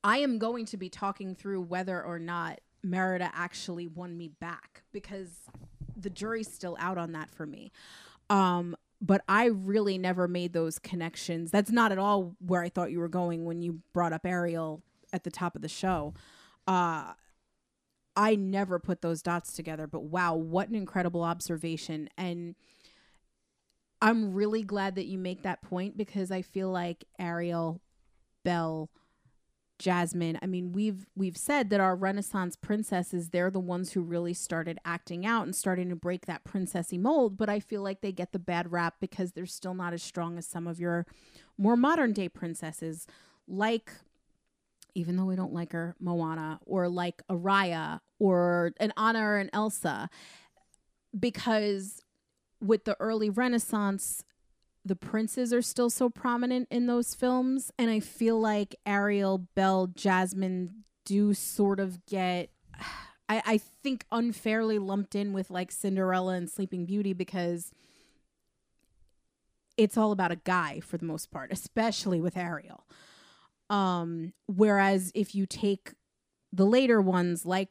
[0.05, 4.83] I am going to be talking through whether or not Merida actually won me back
[4.93, 5.41] because
[5.97, 7.73] the jury's still out on that for me.
[8.31, 11.51] Um, but I really never made those connections.
[11.51, 14.83] That's not at all where I thought you were going when you brought up Ariel
[15.13, 16.15] at the top of the show.
[16.67, 17.13] Uh,
[18.17, 22.09] I never put those dots together, but wow, what an incredible observation.
[22.19, 22.57] And
[24.03, 27.81] I'm really glad that you make that point because I feel like Ariel,
[28.45, 28.91] Belle,
[29.79, 34.35] Jasmine, I mean, we've we've said that our Renaissance princesses, they're the ones who really
[34.35, 38.13] started acting out and starting to break that princessy mold, but I feel like they
[38.13, 41.07] get the bad rap because they're still not as strong as some of your
[41.57, 43.07] more modern day princesses
[43.47, 43.93] like
[44.95, 49.39] even though we don't like her, Moana, or like a Raya, or an Anna or
[49.39, 50.11] an Elsa,
[51.19, 52.03] because
[52.61, 54.25] with the early Renaissance,
[54.85, 59.89] the princes are still so prominent in those films, and I feel like Ariel, Belle,
[59.89, 62.51] Jasmine do sort of get.
[63.31, 67.73] I, I think unfairly lumped in with like Cinderella and Sleeping Beauty because
[69.77, 72.87] it's all about a guy for the most part, especially with Ariel.
[73.71, 75.93] Um, whereas if you take
[76.53, 77.69] the later ones like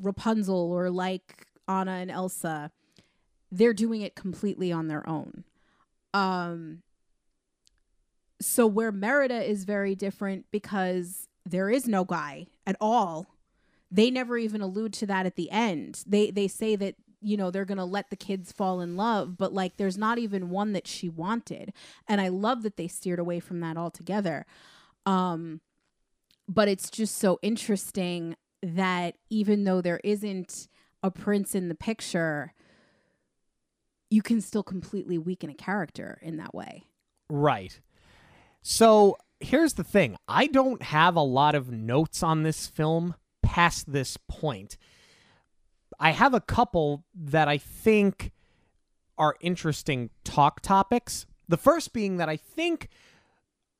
[0.00, 2.72] Rapunzel or like Anna and Elsa,
[3.50, 5.44] they're doing it completely on their own.
[6.14, 6.82] Um,
[8.40, 13.26] so where Merida is very different because there is no guy at all.
[13.90, 16.02] They never even allude to that at the end.
[16.06, 19.38] They they say that you know they're going to let the kids fall in love,
[19.38, 21.72] but like there's not even one that she wanted.
[22.08, 24.44] And I love that they steered away from that altogether.
[25.06, 25.60] Um,
[26.48, 30.68] but it's just so interesting that even though there isn't
[31.02, 32.52] a prince in the picture,
[34.10, 36.84] you can still completely weaken a character in that way.
[37.28, 37.80] Right.
[38.62, 43.92] So here's the thing I don't have a lot of notes on this film past
[43.92, 44.76] this point.
[45.98, 48.32] I have a couple that I think
[49.16, 51.26] are interesting talk topics.
[51.48, 52.88] The first being that I think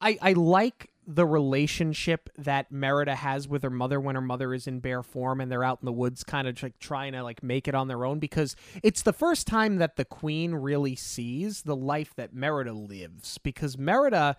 [0.01, 4.66] I, I like the relationship that Merida has with her mother when her mother is
[4.66, 7.42] in bear form and they're out in the woods kind of like trying to like
[7.42, 11.62] make it on their own because it's the first time that the queen really sees
[11.62, 14.37] the life that Merida lives because Merida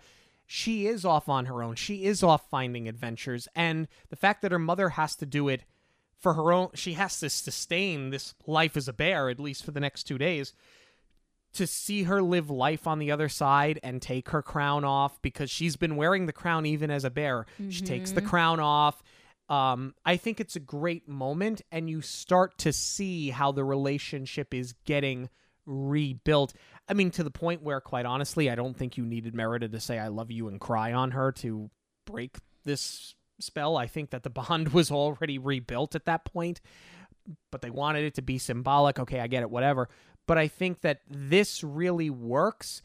[0.50, 1.74] she is off on her own.
[1.74, 5.64] She is off finding adventures and the fact that her mother has to do it
[6.18, 9.70] for her own she has to sustain this life as a bear at least for
[9.70, 10.52] the next 2 days
[11.54, 15.50] to see her live life on the other side and take her crown off because
[15.50, 17.46] she's been wearing the crown even as a bear.
[17.60, 17.70] Mm-hmm.
[17.70, 19.02] She takes the crown off.
[19.48, 24.52] Um, I think it's a great moment, and you start to see how the relationship
[24.52, 25.30] is getting
[25.64, 26.52] rebuilt.
[26.86, 29.80] I mean, to the point where, quite honestly, I don't think you needed Merida to
[29.80, 31.70] say "I love you" and cry on her to
[32.04, 33.78] break this spell.
[33.78, 36.60] I think that the bond was already rebuilt at that point,
[37.50, 38.98] but they wanted it to be symbolic.
[38.98, 39.88] Okay, I get it, whatever
[40.28, 42.82] but I think that this really works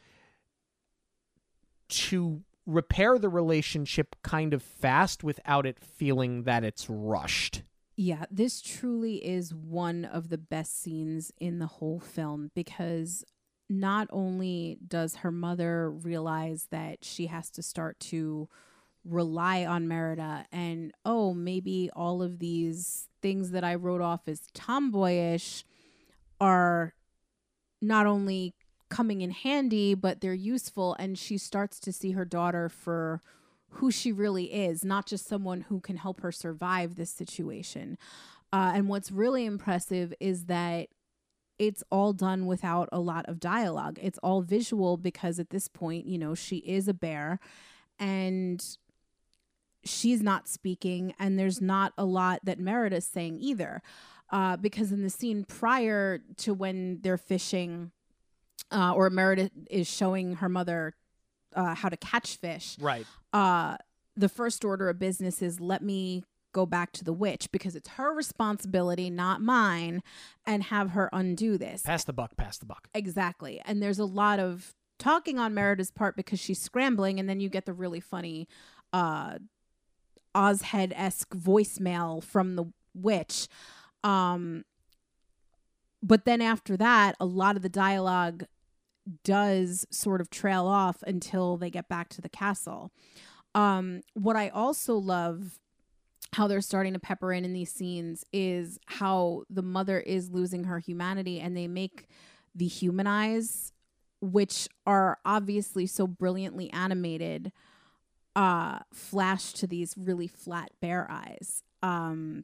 [1.90, 7.62] to repair the relationship kind of fast without it feeling that it's rushed.
[7.98, 13.26] Yeah, this truly is one of the best scenes in the whole film because
[13.70, 18.48] not only does her mother realize that she has to start to
[19.04, 24.48] rely on Merida and oh, maybe all of these things that I wrote off as
[24.54, 25.66] tomboyish
[26.40, 26.94] are
[27.84, 28.54] not only
[28.90, 30.96] coming in handy, but they're useful.
[31.00, 33.22] And she starts to see her daughter for
[33.70, 37.98] who she really is, not just someone who can help her survive this situation.
[38.52, 40.90] Uh, and what's really impressive is that
[41.58, 43.98] it's all done without a lot of dialogue.
[44.02, 47.40] It's all visual because at this point, you know, she is a bear
[48.00, 48.64] and
[49.86, 53.82] she's not speaking, and there's not a lot that Merida's saying either
[54.32, 57.92] uh, because in the scene prior to when they're fishing,
[58.72, 60.96] uh, or Merida is showing her mother
[61.56, 63.06] uh, how to catch fish, right?
[63.32, 63.78] Uh,
[64.16, 67.90] the first order of business is let me go back to the witch because it's
[67.90, 70.04] her responsibility, not mine,
[70.46, 71.82] and have her undo this.
[71.82, 72.88] Pass the buck, pass the buck.
[72.94, 73.60] Exactly.
[73.66, 77.50] And there's a lot of talking on Merida's part because she's scrambling, and then you
[77.50, 78.48] get the really funny
[78.92, 79.38] uh
[80.36, 82.66] Ozhead esque voicemail from the
[82.96, 83.48] witch.
[84.04, 84.66] Um,
[86.02, 88.46] but then after that, a lot of the dialogue
[89.24, 92.92] does sort of trail off until they get back to the castle.
[93.56, 95.60] Um, what I also love
[96.34, 100.64] how they're starting to pepper in in these scenes is how the mother is losing
[100.66, 102.08] her humanity and they make
[102.56, 103.72] the human eyes
[104.22, 107.52] which are obviously so brilliantly animated
[108.36, 112.44] uh flash to these really flat bear eyes um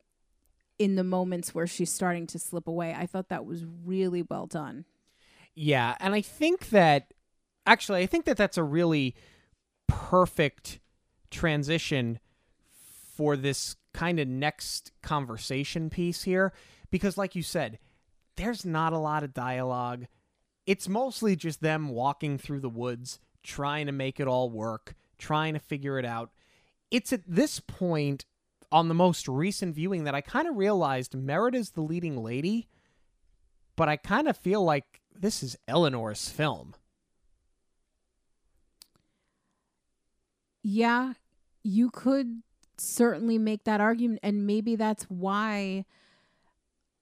[0.80, 4.48] in the moments where she's starting to slip away i thought that was really well
[4.48, 4.86] done
[5.56, 7.14] Yeah, and I think that
[7.66, 9.14] actually I think that that's a really
[9.88, 10.80] perfect
[11.30, 12.20] transition
[13.14, 16.54] for this kind of next conversation piece here
[16.92, 17.78] because like you said,
[18.38, 20.06] there's not a lot of dialogue.
[20.66, 25.56] It's mostly just them walking through the woods, trying to make it all work, trying
[25.56, 26.32] to figure it out.
[26.90, 28.24] It's at this point
[28.72, 32.68] on the most recent viewing that I kind of realized Merida's the leading lady,
[33.76, 36.76] but I kind of feel like this is Elinor's film.
[40.64, 41.14] Yeah,
[41.64, 42.42] you could
[42.78, 45.86] certainly make that argument, and maybe that's why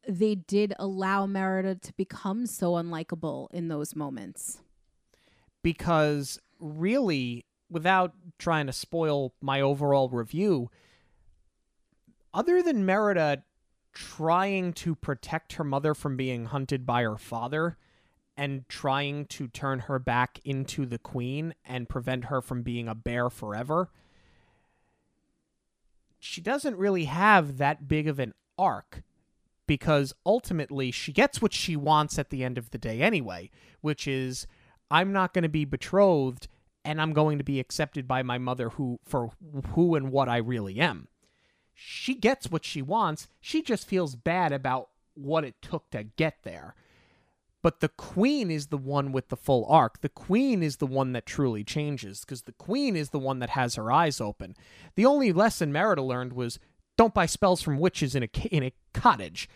[0.07, 4.59] they did allow Merida to become so unlikable in those moments.
[5.63, 10.69] because really without trying to spoil my overall review
[12.37, 13.43] other than Merida
[13.91, 17.77] trying to protect her mother from being hunted by her father
[18.37, 22.95] and trying to turn her back into the queen and prevent her from being a
[22.95, 23.89] bear forever
[26.19, 29.03] she doesn't really have that big of an arc
[29.65, 33.49] because ultimately she gets what she wants at the end of the day anyway,
[33.81, 34.47] which is
[34.89, 36.47] I'm not going to be betrothed
[36.85, 39.31] and I'm going to be accepted by my mother who for
[39.73, 41.07] who and what I really am.
[41.79, 46.39] She gets what she wants, she just feels bad about what it took to get
[46.41, 46.73] there.
[47.61, 50.01] But the queen is the one with the full arc.
[50.01, 53.51] The queen is the one that truly changes because the queen is the one that
[53.51, 54.55] has her eyes open.
[54.95, 56.59] The only lesson Merida learned was
[56.97, 59.47] don't buy spells from witches in a in a cottage.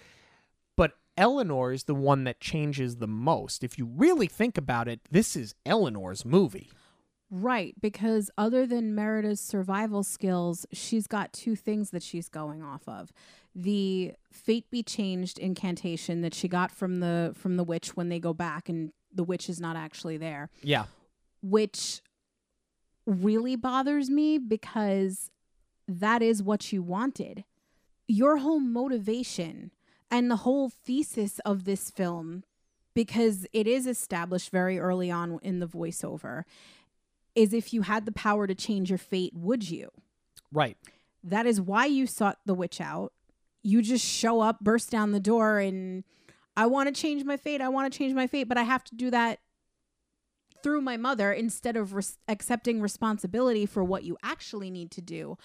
[0.77, 3.63] But Elinor is the one that changes the most.
[3.63, 6.69] If you really think about it, this is Elinor's movie.
[7.33, 12.81] Right, because other than Merida's survival skills, she's got two things that she's going off
[12.89, 13.13] of.
[13.55, 18.19] The fate be changed incantation that she got from the from the witch when they
[18.19, 20.85] go back and the witch is not actually there, Yeah.
[21.41, 22.01] which
[23.05, 25.31] really bothers me because
[25.87, 27.45] that is what you wanted.
[28.07, 29.71] Your whole motivation
[30.09, 32.43] and the whole thesis of this film
[32.93, 36.43] because it is established very early on in the voiceover
[37.35, 39.89] is if you had the power to change your fate, would you?
[40.51, 40.77] Right.
[41.23, 43.13] That is why you sought the witch out.
[43.63, 46.03] You just show up, burst down the door, and
[46.57, 47.61] I want to change my fate.
[47.61, 49.39] I want to change my fate, but I have to do that
[50.63, 55.37] through my mother instead of res- accepting responsibility for what you actually need to do.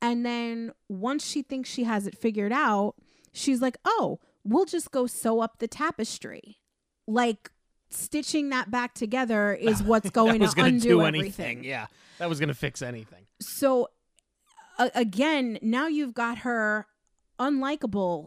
[0.00, 2.94] And then once she thinks she has it figured out,
[3.32, 6.58] she's like, oh, we'll just go sew up the tapestry.
[7.06, 7.50] Like,
[7.92, 11.22] stitching that back together is what's going to undo do everything.
[11.46, 11.64] anything.
[11.64, 11.86] Yeah.
[12.18, 13.26] That was going to fix anything.
[13.40, 13.88] So
[14.78, 16.86] a- again, now you've got her
[17.38, 18.26] unlikable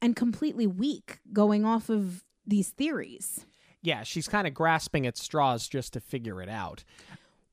[0.00, 3.46] and completely weak going off of these theories.
[3.82, 6.84] Yeah, she's kind of grasping at straws just to figure it out.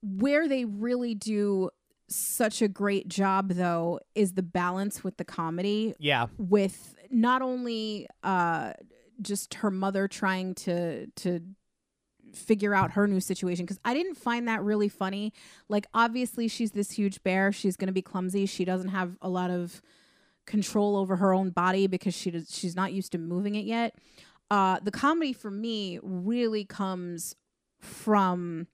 [0.01, 1.69] Where they really do
[2.07, 6.25] such a great job though is the balance with the comedy Yeah.
[6.39, 8.73] with not only uh
[9.21, 11.41] just her mother trying to to
[12.33, 15.33] figure out her new situation because I didn't find that really funny.
[15.67, 19.29] Like obviously she's this huge bear, she's going to be clumsy, she doesn't have a
[19.29, 19.81] lot of
[20.45, 23.95] control over her own body because she does, she's not used to moving it yet.
[24.51, 27.35] Uh the comedy for me really comes
[27.79, 28.67] from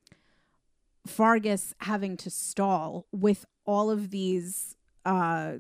[1.08, 4.76] Fergus having to stall with all of these
[5.06, 5.54] uh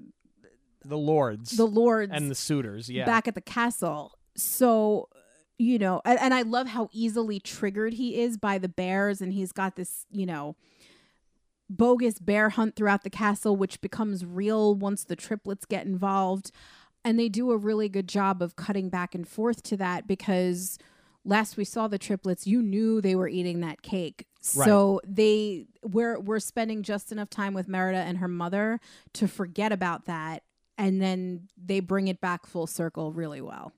[0.84, 2.90] The lords the lords and the suitors.
[2.90, 3.06] Yeah.
[3.06, 4.15] back at the castle.
[4.36, 5.10] So,
[5.58, 9.34] you know, and, and I love how easily triggered he is by the bears, and
[9.34, 10.56] he's got this, you know,
[11.70, 16.52] bogus bear hunt throughout the castle, which becomes real once the triplets get involved.
[17.04, 20.80] And they do a really good job of cutting back and forth to that because
[21.24, 24.26] last we saw the triplets, you knew they were eating that cake.
[24.66, 28.80] So they we're we're spending just enough time with Merida and her mother
[29.14, 30.44] to forget about that
[30.78, 33.72] and then they bring it back full circle really well.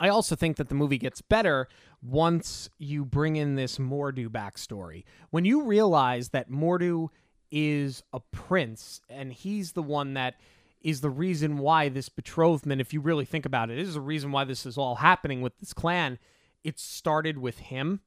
[0.00, 1.68] I also think that the movie gets better
[2.02, 5.04] once you bring in this Mor'du backstory.
[5.28, 7.10] When you realize that Mor'du
[7.50, 10.40] is a prince and he's the one that
[10.80, 14.32] is the reason why this betrothment, if you really think about it, is the reason
[14.32, 16.18] why this is all happening with this clan.
[16.64, 18.00] It started with him.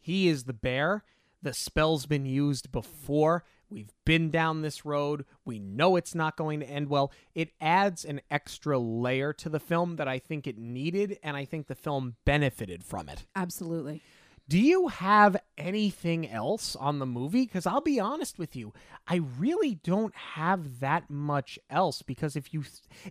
[0.00, 1.04] He is the bear.
[1.40, 3.44] The spell's been used before.
[3.68, 5.24] We've been down this road.
[5.44, 7.12] We know it's not going to end well.
[7.34, 11.44] It adds an extra layer to the film that I think it needed, and I
[11.44, 13.26] think the film benefited from it.
[13.34, 14.02] Absolutely.
[14.48, 17.44] Do you have anything else on the movie?
[17.46, 18.72] Because I'll be honest with you,
[19.08, 22.02] I really don't have that much else.
[22.02, 22.62] Because if you,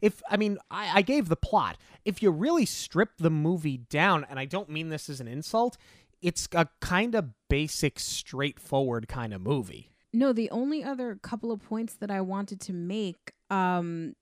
[0.02, 1.78] if I mean, I, I gave the plot.
[2.06, 5.76] If you really strip the movie down, and I don't mean this as an insult,
[6.22, 9.92] it's a kind of basic, straightforward kind of movie.
[10.16, 14.16] No, the only other couple of points that I wanted to make um,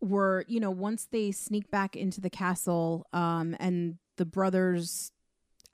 [0.00, 5.12] were, you know, once they sneak back into the castle um, and the brothers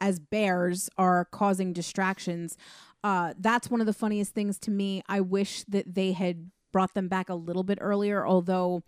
[0.01, 2.57] as bears are causing distractions.
[3.05, 5.03] Uh, that's one of the funniest things to me.
[5.09, 8.83] I wish that they had brought them back a little bit earlier, although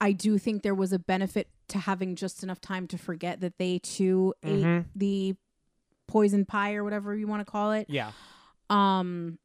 [0.00, 3.56] I do think there was a benefit to having just enough time to forget that
[3.58, 4.84] they too ate Mhm.
[4.94, 5.34] the
[6.08, 7.86] poison pie or whatever you want to call it.
[7.88, 8.12] Yeah.
[8.68, 9.38] Um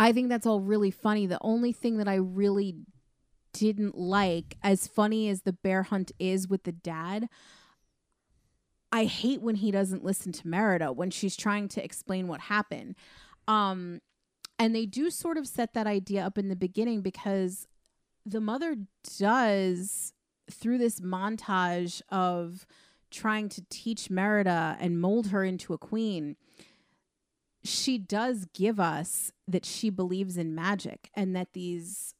[0.00, 1.26] I think that's all really funny.
[1.26, 2.74] The only thing that I really
[3.52, 7.28] didn't like, as funny as the bear hunt is with the dad,
[8.90, 12.96] I hate when he doesn't listen to Merida when she's trying to explain what happened.
[13.46, 14.00] Um
[14.58, 17.68] and they do sort of set that idea up in the beginning because
[18.24, 18.76] the mother
[19.18, 20.14] does
[20.50, 22.66] through this montage of
[23.10, 26.36] trying to teach Merida and mold her into a queen
[27.62, 32.14] she does give us that she believes in magic and that these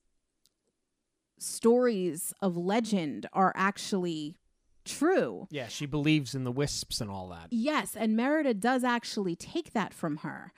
[1.38, 4.36] stories of legend are actually
[4.84, 5.46] true.
[5.50, 7.48] Yeah, she believes in the wisps and all that.
[7.50, 10.52] Yes, and Merida does actually take that from her.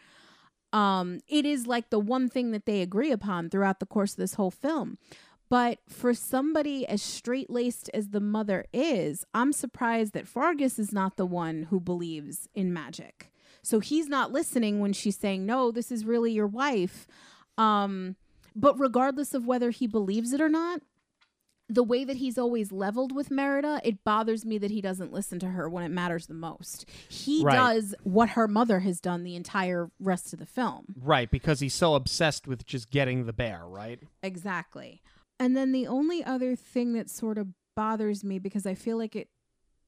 [0.72, 4.16] Um, it is like the one thing that they agree upon throughout the course of
[4.16, 4.98] this whole film.
[5.50, 10.92] But for somebody as straight laced as the mother is, I'm surprised that Fergus is
[10.92, 13.31] not the one who believes in magic.
[13.62, 17.06] So he's not listening when she's saying, No, this is really your wife.
[17.56, 18.16] Um,
[18.54, 20.80] but regardless of whether he believes it or not,
[21.68, 25.38] the way that he's always leveled with Merida, it bothers me that he doesn't listen
[25.38, 26.84] to her when it matters the most.
[27.08, 27.54] He Right.
[27.56, 30.94] does what her mother has done the entire rest of the film.
[31.00, 34.00] Right, because he's so obsessed with just getting the bear, right?
[34.22, 35.00] Exactly.
[35.40, 39.16] And then the only other thing that sort of bothers me because I feel like
[39.16, 39.28] it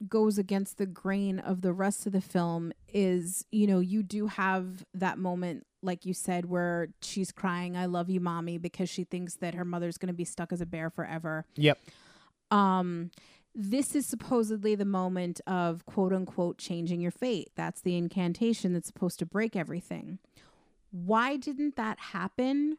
[0.09, 4.27] goes against the grain of the rest of the film is, you know, you do
[4.27, 9.05] have that moment like you said where she's crying I love you mommy because she
[9.05, 11.45] thinks that her mother's going to be stuck as a bear forever.
[11.57, 11.79] Yep.
[12.51, 13.11] Um
[13.55, 17.51] this is supposedly the moment of quote unquote changing your fate.
[17.55, 20.19] That's the incantation that's supposed to break everything.
[20.91, 22.79] Why didn't that happen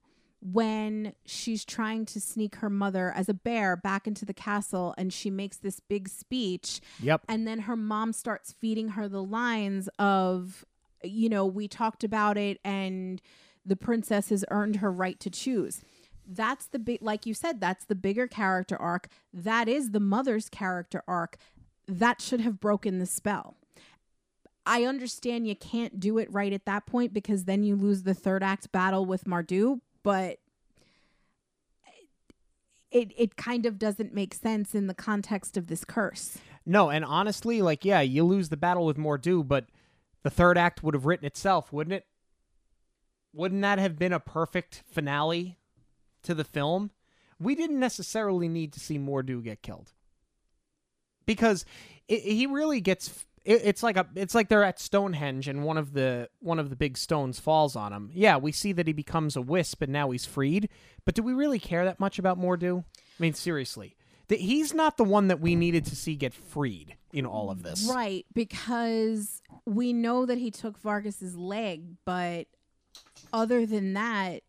[0.52, 5.12] when she's trying to sneak her mother as a bear back into the castle and
[5.12, 6.82] she makes this big speech.
[7.02, 7.22] Yep.
[7.28, 10.64] and then her mom starts feeding her the lines of
[11.04, 13.22] you know we talked about it and
[13.66, 15.82] the princess has earned her right to choose.
[16.28, 19.08] That's the big like you said that's the bigger character arc.
[19.34, 21.38] That is the mother's character arc.
[21.88, 23.56] That should have broken the spell.
[24.68, 28.16] I understand you can't do it right at that point because then you lose the
[28.16, 30.38] third act battle with Mor'du but
[32.92, 37.04] it it kind of doesn't make sense in the context of this curse No, and
[37.04, 39.66] honestly, like, yeah, you lose the battle with Mor'du, but
[40.24, 42.06] the third act would have written itself, wouldn't it?
[43.34, 45.58] Wouldn't that have been a perfect finale
[46.24, 46.92] to the film?
[47.38, 49.92] We didn't necessarily need to see Mor'du get killed
[51.26, 51.66] because
[52.08, 53.26] it, he really gets.
[53.46, 54.08] It, it's like a.
[54.16, 57.76] It's like they're at Stonehenge and one of the one of the big stones falls
[57.76, 58.10] on him.
[58.14, 60.68] Yeah, we see that he becomes a wisp and now he's freed.
[61.06, 62.84] But do we really care that much about Mor'du?
[62.84, 62.84] I
[63.20, 63.96] mean, seriously,
[64.28, 67.64] that he's not the one that we needed to see get freed in all of
[67.64, 67.90] this.
[67.90, 72.48] Right, because we know that he took Fergus's leg, but
[73.32, 74.42] other than that,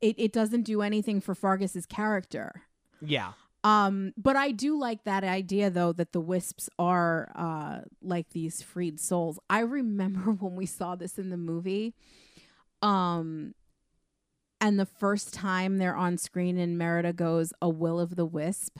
[0.00, 2.62] it, it doesn't do anything for Fergus's character.
[3.00, 3.32] Yeah.
[3.64, 8.62] Um, but I do like that idea though that the wisps are uh like these
[8.62, 9.38] freed souls.
[9.48, 11.94] I remember when we saw this in the movie.
[12.80, 13.54] Um
[14.60, 18.78] and the first time they're on screen and Merida goes, A will of the wisp.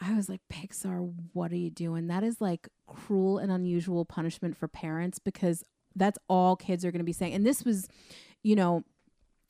[0.00, 2.08] I was like, Pixar, what are you doing?
[2.08, 5.62] That is like cruel and unusual punishment for parents because
[5.94, 7.34] that's all kids are going to be saying.
[7.34, 7.86] And this was,
[8.42, 8.82] you know,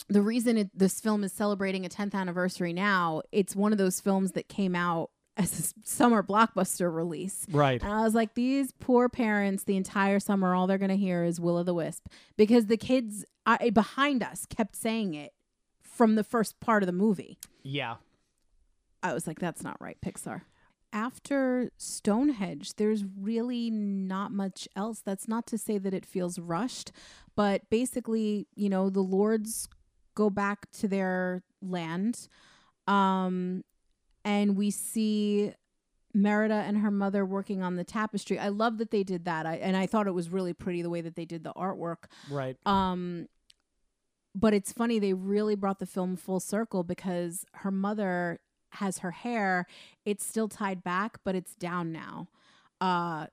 [0.08, 4.00] the reason it, this film is celebrating a 10th anniversary now, it's one of those
[4.00, 7.46] films that came out as a summer blockbuster release.
[7.50, 7.82] Right.
[7.82, 11.24] And I was like, these poor parents, the entire summer, all they're going to hear
[11.24, 15.32] is Will o' the Wisp because the kids I, eh, behind us kept saying it
[15.82, 17.38] from the first part of the movie.
[17.62, 17.96] Yeah.
[19.02, 20.42] I was like, that's not right, Pixar.
[20.92, 25.00] after Stonehenge, there's really not much else.
[25.04, 26.92] That's not to say that it feels rushed,
[27.34, 29.68] but basically, you know, the lords
[30.14, 32.28] go back to their land.
[32.86, 33.64] Um,
[34.24, 35.52] and we see
[36.14, 38.38] Merida and her mother working on the tapestry.
[38.38, 39.46] I love that they did that.
[39.46, 42.04] I, and I thought it was really pretty the way that they did the artwork.
[42.30, 42.56] Right.
[42.64, 43.28] Um,
[44.34, 48.40] but it's funny they really brought the film full circle because her mother
[48.70, 49.66] has her hair
[50.04, 52.28] it's still tied back but it's down now
[52.80, 53.26] uh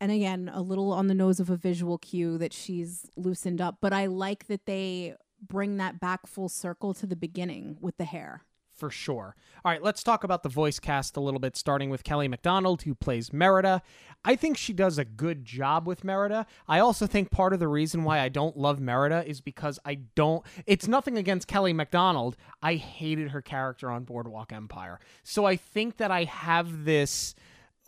[0.00, 3.78] and again a little on the nose of a visual cue that she's loosened up
[3.80, 5.14] but i like that they
[5.48, 8.42] bring that back full circle to the beginning with the hair
[8.74, 9.36] for sure.
[9.64, 12.82] All right, let's talk about the voice cast a little bit, starting with Kelly Macdonald,
[12.82, 13.82] who plays Merida.
[14.24, 16.46] I think she does a good job with Merida.
[16.68, 19.94] I also think part of the reason why I don't love Merida is because I
[20.14, 20.44] don't.
[20.66, 22.36] It's nothing against Kelly Macdonald.
[22.62, 24.98] I hated her character on Boardwalk Empire.
[25.22, 27.34] So I think that I have this,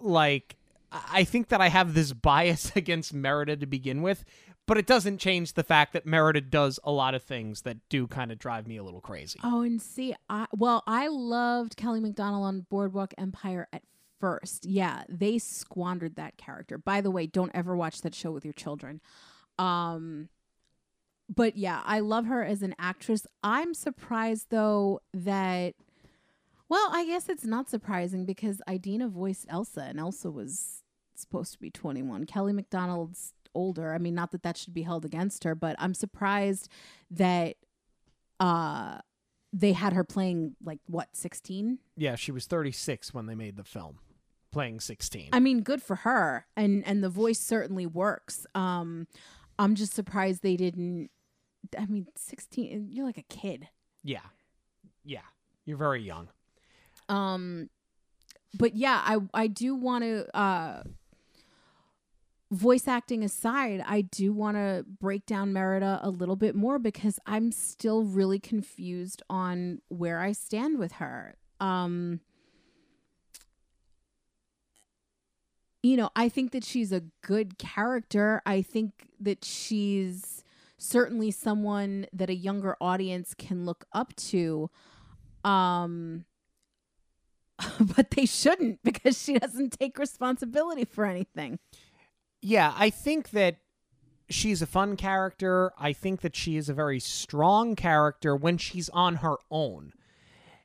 [0.00, 0.56] like,
[0.92, 4.24] I think that I have this bias against Merida to begin with
[4.66, 8.06] but it doesn't change the fact that Merida does a lot of things that do
[8.06, 9.38] kind of drive me a little crazy.
[9.42, 13.82] Oh, and see, I well, I loved Kelly Macdonald on Boardwalk Empire at
[14.20, 14.66] first.
[14.66, 16.78] Yeah, they squandered that character.
[16.78, 19.00] By the way, don't ever watch that show with your children.
[19.58, 20.28] Um
[21.28, 23.26] but yeah, I love her as an actress.
[23.42, 25.74] I'm surprised though that
[26.68, 30.82] well, I guess it's not surprising because Idina voiced Elsa and Elsa was
[31.14, 32.26] supposed to be 21.
[32.26, 33.94] Kelly Macdonald's older.
[33.94, 36.68] I mean, not that that should be held against her, but I'm surprised
[37.10, 37.56] that
[38.38, 38.98] uh
[39.52, 43.64] they had her playing like what 16 yeah she was 36 when they made the
[43.64, 43.98] film
[44.52, 48.46] playing 16 i mean good for her and and the voice certainly works.
[48.54, 49.06] Um
[49.58, 51.10] i'm just surprised they didn't
[51.78, 53.68] i mean 16 you're like a kid.
[54.04, 54.20] Yeah.
[55.04, 55.26] Yeah.
[55.64, 56.28] You're very young.
[57.08, 57.70] Um
[58.52, 60.82] but yeah i i do want to uh
[62.50, 67.18] voice acting aside, I do want to break down Merida a little bit more because
[67.26, 71.36] I'm still really confused on where I stand with her.
[71.60, 72.20] Um,
[75.82, 78.42] you know, I think that she's a good character.
[78.46, 80.44] I think that she's
[80.78, 84.70] certainly someone that a younger audience can look up to.
[85.44, 86.24] Um,
[87.80, 91.58] but they shouldn't because she doesn't take responsibility for anything
[92.46, 93.56] yeah, I think that
[94.30, 95.72] she's a fun character.
[95.76, 99.92] I think that she is a very strong character when she's on her own.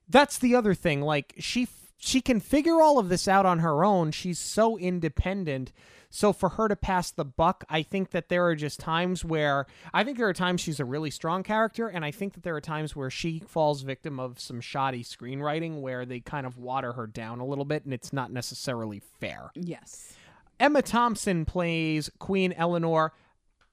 [0.08, 1.02] That's the other thing.
[1.02, 1.68] Like she
[1.98, 4.12] she can figure all of this out on her own.
[4.12, 5.72] She's so independent.
[6.12, 9.66] So for her to pass the buck, I think that there are just times where
[9.92, 12.56] I think there are times she's a really strong character, and I think that there
[12.56, 16.94] are times where she falls victim of some shoddy screenwriting where they kind of water
[16.94, 19.50] her down a little bit, and it's not necessarily fair.
[19.56, 20.14] Yes.
[20.62, 23.14] Emma Thompson plays Queen Elinor.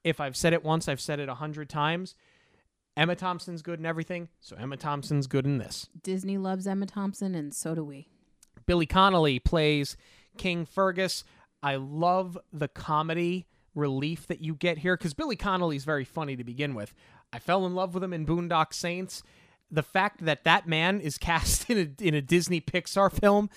[0.03, 2.15] If I've said it once, I've said it a hundred times.
[2.97, 5.87] Emma Thompson's good in everything, so Emma Thompson's good in this.
[6.01, 8.09] Disney loves Emma Thompson, and so do we.
[8.65, 9.97] Billy Connolly plays
[10.37, 11.23] King Fergus.
[11.61, 16.43] I love the comedy relief that you get here because Billy Connolly's very funny to
[16.43, 16.95] begin with.
[17.31, 19.21] I fell in love with him in Boondock Saints.
[19.69, 23.51] The fact that that man is cast in a, in a Disney Pixar film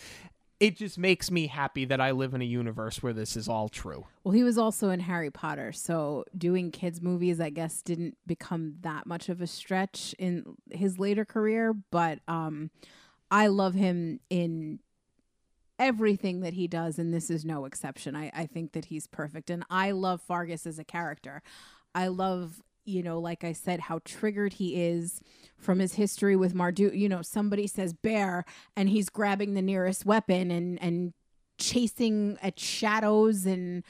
[0.63, 3.69] it just makes me happy that I live in a universe where this is all
[3.69, 4.07] true.
[4.23, 8.77] Well, he was also in Harry Potter, so doing kids movies, I guess, didn't become
[8.83, 11.75] that much of a stretch in his later career.
[11.91, 12.71] But um,
[13.29, 14.79] I love him in
[15.81, 18.15] everything that he does, and this is no exception.
[18.15, 21.43] I, I think that he's perfect, and I love Fergus as a character.
[21.93, 25.21] I love you know, like I said, how triggered he is
[25.57, 26.97] from his history with Mor'du.
[26.97, 28.45] You know, somebody says bear
[28.77, 31.13] and he's grabbing the nearest weapon and and
[31.59, 33.85] chasing at shadows and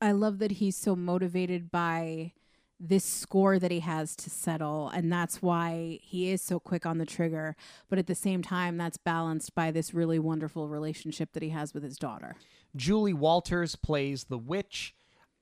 [0.00, 2.32] I love that he's so motivated by
[2.80, 6.98] this score that he has to settle and that's why he is so quick on
[6.98, 7.54] the trigger
[7.88, 11.72] but at the same time that's balanced by this really wonderful relationship that he has
[11.72, 12.34] with his daughter.
[12.74, 14.94] Julie Walters plays the witch.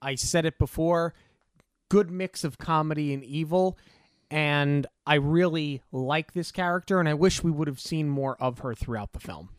[0.02, 1.14] I said it before
[1.92, 3.76] good mix of comedy and evil.
[4.30, 8.60] And I really like this character, and I wish we would have seen more of
[8.60, 9.50] her throughout the film.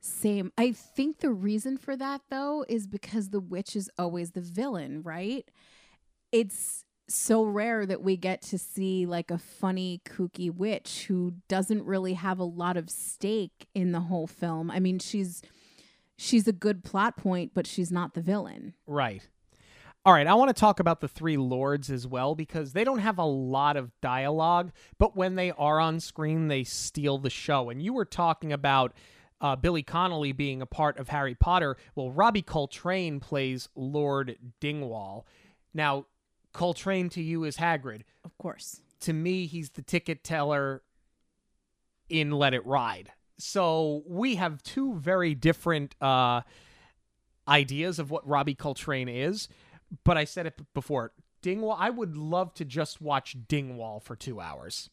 [0.00, 0.52] Same.
[0.56, 5.02] I think the reason for that, though, is because the witch is always the villain,
[5.02, 5.50] right?
[6.30, 11.84] It's so rare that we get to see like a funny, kooky witch who doesn't
[11.84, 14.70] really have a lot of stake in the whole film.
[14.70, 15.42] I mean, she's
[16.16, 18.74] she's a good plot point, but she's not the villain.
[18.86, 19.28] Right.
[20.02, 23.00] All right, I want to talk about the three lords as well because they don't
[23.00, 27.68] have a lot of dialogue, but when they are on screen, they steal the show.
[27.68, 28.94] And you were talking about
[29.42, 31.76] uh, Billy Connolly being a part of Harry Potter.
[31.94, 35.26] Well, Robbie Coltrane plays Lord Dingwall.
[35.74, 36.06] Now,
[36.54, 38.02] Coltrane to you is Hagrid.
[38.24, 38.80] Of course.
[39.00, 40.82] To me, he's the ticket teller
[42.08, 43.12] in Let It Ride.
[43.36, 46.40] So we have two very different uh,
[47.46, 49.46] ideas of what Robbie Coltrane is.
[50.04, 51.12] But I said it before.
[51.42, 54.90] Dingwall, I would love to just watch Dingwall for two hours.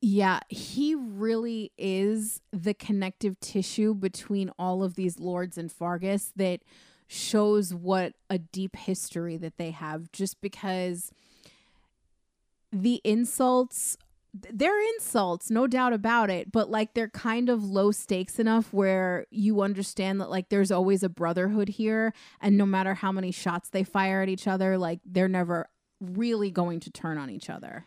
[0.00, 6.60] Yeah, he really is the connective tissue between all of these lords and Fergus that
[7.08, 11.10] shows what a deep history that they have just because
[12.70, 13.96] the insults
[14.34, 19.26] they're insults, no doubt about it, but like they're kind of low stakes enough where
[19.30, 23.70] you understand that like there's always a brotherhood here and no matter how many shots
[23.70, 25.68] they fire at each other, like they're never
[26.00, 27.86] really going to turn on each other.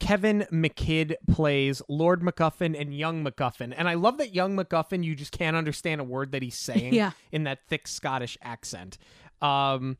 [0.00, 3.72] Kevin McKidd plays Lord MacGuffin and Young MacGuffin.
[3.76, 6.94] And I love that Young MacGuffin, you just can't understand a word that he's saying
[6.94, 7.12] Yeah.
[7.32, 8.98] in that thick Scottish accent.
[9.40, 9.96] Um,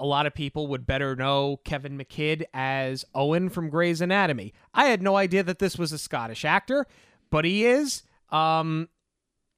[0.00, 4.52] a lot of people would better know Kevin McKidd as Owen from Grey's Anatomy.
[4.72, 6.86] I had no idea that this was a Scottish actor,
[7.30, 8.02] but he is.
[8.30, 8.88] Um,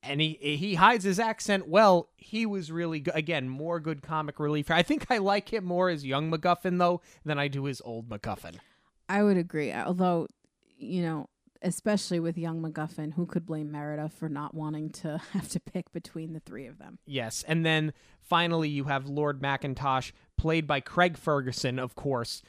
[0.03, 2.09] and he he hides his accent well.
[2.17, 3.15] He was really good.
[3.15, 4.71] Again, more good comic relief.
[4.71, 8.09] I think I like him more as young MacGuffin though than I do as old
[8.09, 8.57] MacGuffin.
[9.09, 9.73] I would agree.
[9.73, 10.29] Although,
[10.79, 11.29] you know,
[11.63, 15.93] especially with young MacGuffin, who could blame Merida for not wanting to have to pick
[15.93, 16.99] between the three of them?
[17.07, 17.45] Yes.
[17.47, 22.43] And then finally, you have Lord Macintosh, played by Craig Ferguson, of course.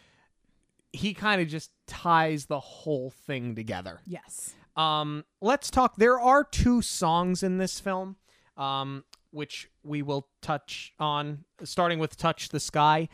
[0.94, 4.00] He kind of just ties the whole thing together.
[4.08, 4.54] Yes.
[4.78, 5.98] Um, let's talk.
[5.98, 8.16] There are two songs in this film,
[8.56, 13.10] um, which we will touch on, starting with Touch the Sky.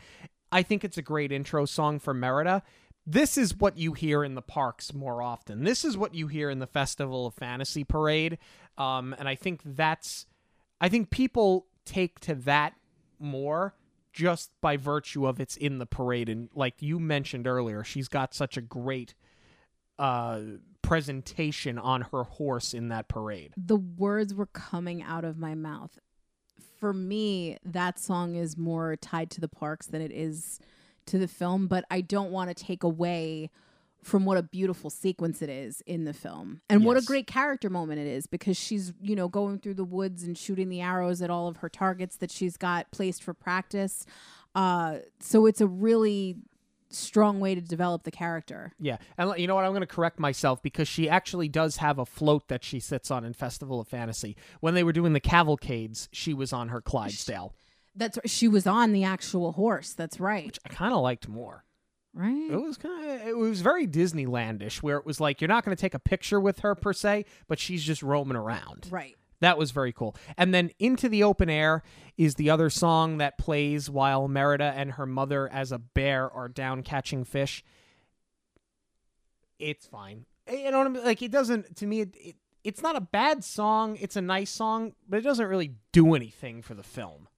[0.52, 2.62] I think it's a great intro song for Merida.
[3.04, 5.64] This is what you hear in the parks more often.
[5.64, 8.38] This is what you hear in the Festival of Fantasy Parade.
[8.76, 10.26] Um, and I think that's,
[10.80, 12.74] I think people take to that
[13.18, 13.74] more
[14.18, 16.28] just by virtue of it's in the parade.
[16.28, 19.14] And like you mentioned earlier, she's got such a great
[19.96, 20.40] uh,
[20.82, 23.52] presentation on her horse in that parade.
[23.56, 26.00] The words were coming out of my mouth.
[26.80, 30.58] For me, that song is more tied to the parks than it is
[31.06, 33.50] to the film, but I don't want to take away
[34.08, 36.60] from what a beautiful sequence it is in the film.
[36.68, 39.84] And what a great character moment it is because she's you know going through the
[39.84, 43.34] woods and shooting the arrows at all of her targets that she's got placed for
[43.34, 44.06] practice.
[44.54, 46.36] Uh so it's a really
[46.90, 48.72] strong way to develop the character.
[48.80, 49.64] Yeah, and you know what?
[49.64, 53.10] I'm going to correct myself because she actually does have a float that she sits
[53.10, 54.38] on in Festival of Fantasy.
[54.60, 57.54] When they were doing the cavalcades, she was on her Clydesdale,
[57.98, 59.92] that's she was on the actual horse.
[59.92, 60.46] That's right.
[60.46, 61.64] Which I kind of liked more.
[62.18, 65.64] Right It was kind of it was very Disneylandish, where it was like you're not
[65.64, 68.88] going to take a picture with her per se, but she's just roaming around.
[68.90, 70.16] right That was very cool.
[70.36, 71.82] And then Into the Open Air
[72.16, 76.48] is the other song that plays while Merida and her mother as a bear are
[76.48, 77.62] down catching fish.
[79.60, 80.26] It's fine.
[80.50, 81.04] You know what I mean?
[81.04, 83.96] Like it doesn't to me it, it it's not a bad song.
[84.00, 87.28] It's a nice song, but it doesn't really do anything for the film.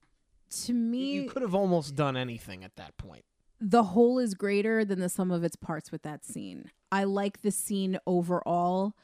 [0.64, 3.24] to me You could have almost done anything at that point.
[3.60, 6.70] The whole is greater than the sum of its parts with that scene.
[6.90, 8.94] I like the scene overall,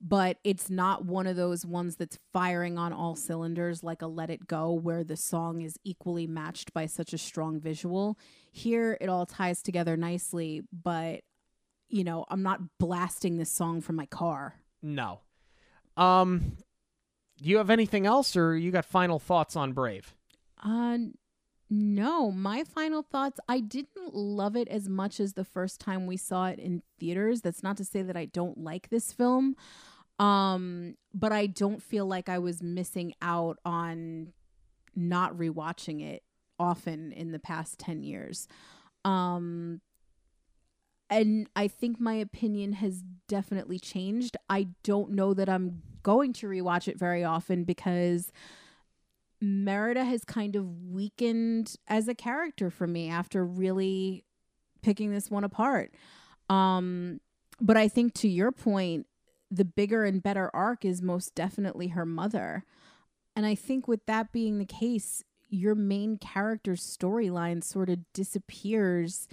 [0.00, 4.30] but it's not one of those ones that's firing on all cylinders like a Let
[4.30, 8.18] It Go, where the song is equally matched by such a strong visual.
[8.52, 11.22] Here, it all ties together nicely, but
[11.88, 14.54] you know, I'm not blasting this song from my car.
[14.82, 15.20] No.
[15.96, 16.56] Um
[17.42, 20.14] Do you have anything else or you got final thoughts on Brave?
[20.62, 20.98] Uh,
[21.70, 23.40] no, my final thoughts.
[23.48, 27.40] I didn't love it as much as the first time we saw it in theaters.
[27.40, 29.56] That's not to say that I don't like this film.
[30.18, 34.32] Um, but I don't feel like I was missing out on
[34.94, 36.22] not rewatching it
[36.58, 38.46] often in the past 10 years.
[39.04, 39.80] Um,
[41.10, 44.36] and I think my opinion has definitely changed.
[44.48, 48.30] I don't know that I'm going to rewatch it very often because
[49.40, 54.24] Merida has kind of weakened as a character for me after really
[54.82, 55.92] picking this one apart.
[56.48, 57.20] Um,
[57.60, 59.06] but I think to your point,
[59.50, 62.64] the bigger and better arc is most definitely her mother.
[63.36, 69.28] And I think with that being the case, your main character's storyline sort of disappears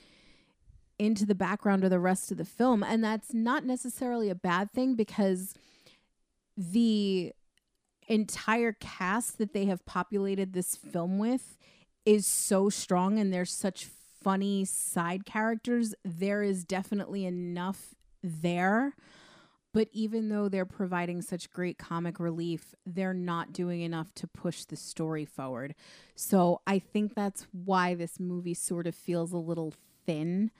[0.99, 2.83] into the background of the rest of the film.
[2.83, 5.55] And that's not necessarily a bad thing because
[6.55, 7.33] the
[8.07, 11.57] entire cast that they have populated this film with
[12.05, 13.85] is so strong and there's such
[14.23, 18.93] funny side characters there is definitely enough there
[19.73, 24.65] But even though they're providing such great comic relief, they're not doing enough to push
[24.65, 25.75] the story forward.
[26.15, 29.73] So I think that's why this movie sort of feels a little
[30.05, 30.51] thin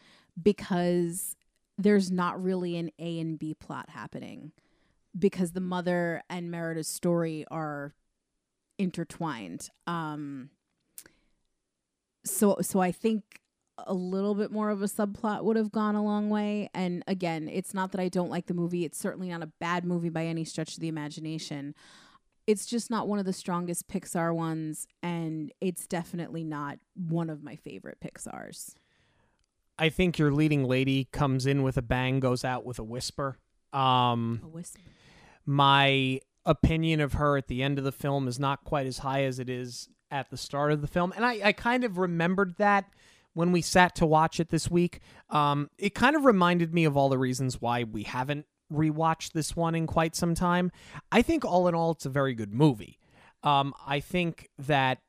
[0.42, 1.36] because
[1.78, 4.54] there's not really an A and B plot happening
[5.18, 7.94] because the mother and Merida's story are
[8.78, 9.70] intertwined.
[9.88, 10.50] Um
[12.26, 13.42] so so I think
[13.88, 16.70] a little bit more of a subplot would have gone a long way.
[16.74, 18.86] And again, it's not that I don't like the movie.
[18.86, 21.74] It's certainly not a bad movie by any stretch of the imagination.
[22.48, 27.44] It's just not one of the strongest Pixar ones, and it's definitely not one of
[27.44, 28.76] my favorite Pixar's.
[29.80, 33.38] I think your leading lady comes in with a bang, goes out with a whisper.
[33.74, 34.80] Um, A whisper.
[35.46, 39.24] My opinion of her at the end of the film is not quite as high
[39.24, 41.14] as it is at the start of the film.
[41.16, 42.86] And I, I kind of remembered that
[43.34, 45.00] when we sat to watch it this week.
[45.30, 49.56] Um, it kind of reminded me of all the reasons why we haven't rewatched this
[49.56, 50.72] one in quite some time.
[51.12, 53.00] I think all in all, it's a very good movie.
[53.44, 55.00] Um, I think that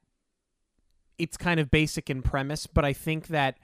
[1.18, 3.58] it's kind of basic in premise, but I think that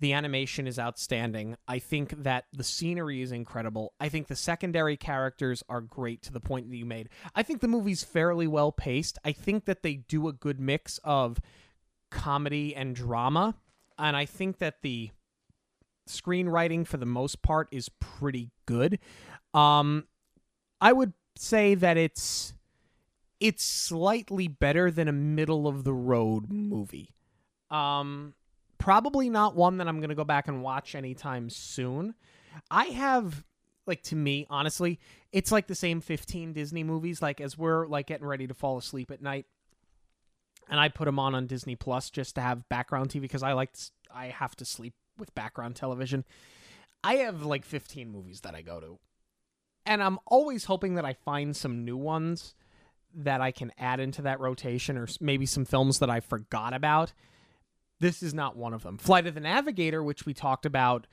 [0.00, 1.56] the animation is outstanding.
[1.68, 3.94] I think that the scenery is incredible.
[4.00, 7.08] I think the secondary characters are great to the point that you made.
[7.34, 9.18] I think the movie's fairly well paced.
[9.24, 11.40] I think that they do a good mix of
[12.10, 13.54] comedy and drama.
[13.98, 15.10] And I think that the
[16.08, 18.98] screenwriting for the most part is pretty good.
[19.52, 20.04] Um
[20.80, 22.52] I would say that it's
[23.40, 27.14] it's slightly better than a middle of the road movie.
[27.70, 28.34] Um
[28.84, 32.14] probably not one that I'm going to go back and watch anytime soon.
[32.70, 33.42] I have
[33.86, 35.00] like to me honestly,
[35.32, 38.76] it's like the same 15 Disney movies like as we're like getting ready to fall
[38.76, 39.46] asleep at night
[40.68, 43.52] and I put them on on Disney Plus just to have background TV because I
[43.52, 43.74] like
[44.14, 46.24] I have to sleep with background television.
[47.02, 48.98] I have like 15 movies that I go to.
[49.86, 52.54] And I'm always hoping that I find some new ones
[53.14, 57.12] that I can add into that rotation or maybe some films that I forgot about.
[58.04, 58.98] This is not one of them.
[58.98, 61.06] Flight of the Navigator, which we talked about,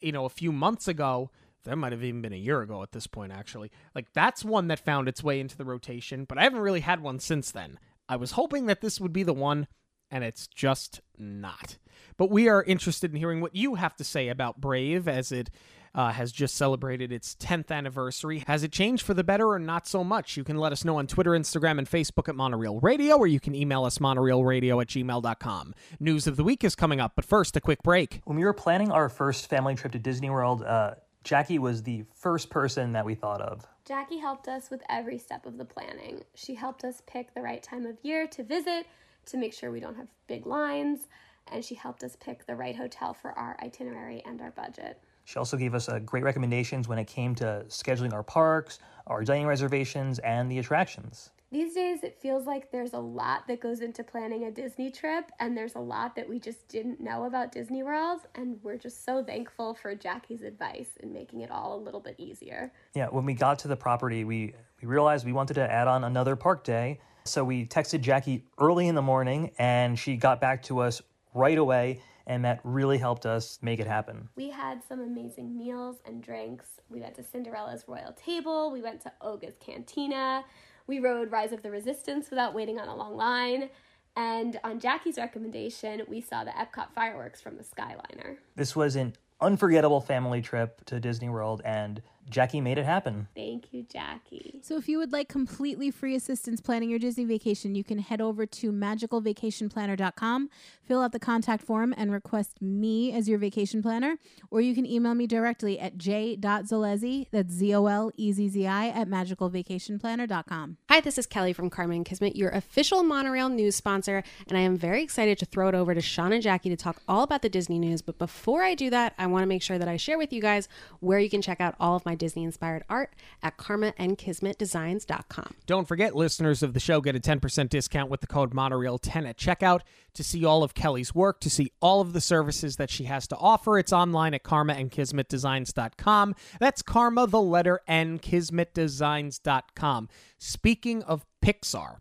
[0.00, 1.30] you know, a few months ago.
[1.64, 3.70] That might have even been a year ago at this point, actually.
[3.94, 7.02] Like, that's one that found its way into the rotation, but I haven't really had
[7.02, 7.78] one since then.
[8.08, 9.66] I was hoping that this would be the one,
[10.10, 11.76] and it's just not.
[12.16, 15.50] But we are interested in hearing what you have to say about Brave as it
[15.96, 18.44] uh, has just celebrated its 10th anniversary.
[18.46, 20.36] Has it changed for the better or not so much?
[20.36, 23.40] You can let us know on Twitter, Instagram, and Facebook at Monorail Radio, or you
[23.40, 25.74] can email us monorailradio at gmail.com.
[25.98, 28.20] News of the week is coming up, but first, a quick break.
[28.24, 30.94] When we were planning our first family trip to Disney World, uh,
[31.24, 33.66] Jackie was the first person that we thought of.
[33.84, 36.22] Jackie helped us with every step of the planning.
[36.34, 38.86] She helped us pick the right time of year to visit
[39.26, 41.08] to make sure we don't have big lines,
[41.50, 45.02] and she helped us pick the right hotel for our itinerary and our budget.
[45.26, 49.24] She also gave us uh, great recommendations when it came to scheduling our parks, our
[49.24, 51.30] dining reservations, and the attractions.
[51.50, 55.32] These days, it feels like there's a lot that goes into planning a Disney trip,
[55.40, 59.04] and there's a lot that we just didn't know about Disney World, and we're just
[59.04, 62.72] so thankful for Jackie's advice in making it all a little bit easier.
[62.94, 66.04] Yeah, when we got to the property, we, we realized we wanted to add on
[66.04, 67.00] another park day.
[67.24, 71.02] So we texted Jackie early in the morning, and she got back to us
[71.34, 74.28] right away, and that really helped us make it happen.
[74.36, 76.66] We had some amazing meals and drinks.
[76.88, 80.44] We went to Cinderella's Royal Table, we went to Oga's Cantina,
[80.86, 83.70] we rode Rise of the Resistance without waiting on a long line.
[84.16, 88.36] And on Jackie's recommendation, we saw the Epcot fireworks from the Skyliner.
[88.54, 93.28] This was an unforgettable family trip to Disney World, and Jackie made it happen.
[93.34, 94.60] Thank you, Jackie.
[94.62, 98.20] So, if you would like completely free assistance planning your Disney vacation, you can head
[98.20, 100.50] over to magicalvacationplanner.com,
[100.82, 104.16] fill out the contact form, and request me as your vacation planner.
[104.50, 108.66] Or you can email me directly at j.zolezzi, that's Z O L E Z Z
[108.66, 110.76] I, at magicalvacationplanner.com.
[110.90, 114.62] Hi, this is Kelly from Karma and Kismet, your official monorail news sponsor, and I
[114.62, 117.42] am very excited to throw it over to Sean and Jackie to talk all about
[117.42, 118.02] the Disney news.
[118.02, 120.40] But before I do that, I want to make sure that I share with you
[120.40, 120.68] guys
[120.98, 125.54] where you can check out all of my Disney inspired art at karmaandkismetdesigns.com.
[125.66, 129.38] Don't forget, listeners of the show get a 10% discount with the code Monorail10 at
[129.38, 129.80] checkout
[130.14, 133.26] to see all of Kelly's work, to see all of the services that she has
[133.28, 133.78] to offer.
[133.78, 136.34] It's online at karmaandkismetdesigns.com.
[136.58, 140.08] That's karma, the letter N, kismetdesigns.com.
[140.38, 141.98] Speaking of Pixar,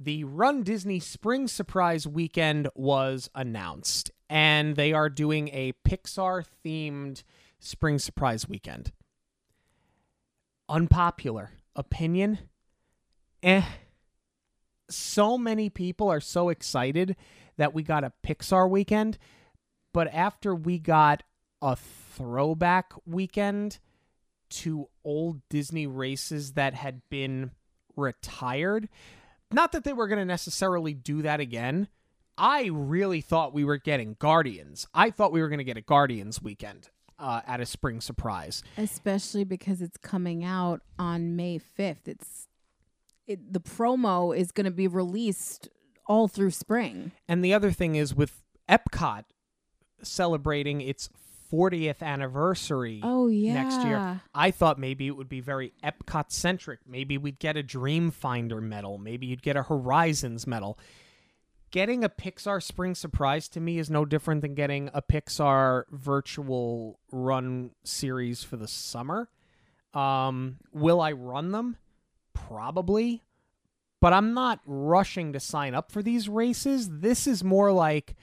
[0.00, 7.24] the Run Disney Spring Surprise Weekend was announced, and they are doing a Pixar themed
[7.58, 8.92] Spring Surprise Weekend.
[10.68, 12.38] Unpopular opinion?
[13.42, 13.62] Eh.
[14.90, 17.16] So many people are so excited
[17.56, 19.18] that we got a Pixar weekend,
[19.92, 21.22] but after we got
[21.60, 23.78] a throwback weekend,
[24.50, 27.52] to old Disney races that had been
[27.96, 28.88] retired.
[29.50, 31.88] Not that they were going to necessarily do that again.
[32.36, 34.86] I really thought we were getting Guardians.
[34.94, 38.62] I thought we were going to get a Guardians weekend uh, at a spring surprise.
[38.76, 42.06] Especially because it's coming out on May 5th.
[42.06, 42.48] It's
[43.26, 45.68] it, the promo is going to be released
[46.06, 47.12] all through spring.
[47.28, 49.24] And the other thing is with Epcot
[50.02, 51.08] celebrating its
[51.52, 53.54] 40th anniversary Oh yeah.
[53.54, 54.20] next year.
[54.34, 56.80] I thought maybe it would be very Epcot centric.
[56.86, 58.98] Maybe we'd get a Dreamfinder medal.
[58.98, 60.78] Maybe you'd get a Horizons medal.
[61.70, 66.98] Getting a Pixar Spring Surprise to me is no different than getting a Pixar virtual
[67.12, 69.28] run series for the summer.
[69.92, 71.76] Um, will I run them?
[72.32, 73.22] Probably.
[74.00, 76.88] But I'm not rushing to sign up for these races.
[77.00, 78.14] This is more like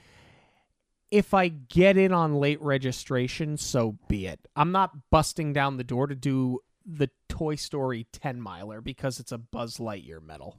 [1.11, 4.39] if I get in on late registration, so be it.
[4.55, 9.31] I'm not busting down the door to do the Toy Story 10 miler because it's
[9.31, 10.57] a Buzz Lightyear medal.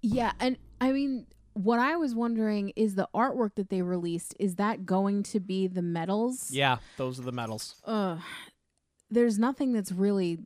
[0.00, 4.34] Yeah, and I mean, what I was wondering is the artwork that they released.
[4.38, 6.50] Is that going to be the medals?
[6.50, 7.76] Yeah, those are the medals.
[7.84, 8.18] Ugh.
[9.10, 10.38] There's nothing that's really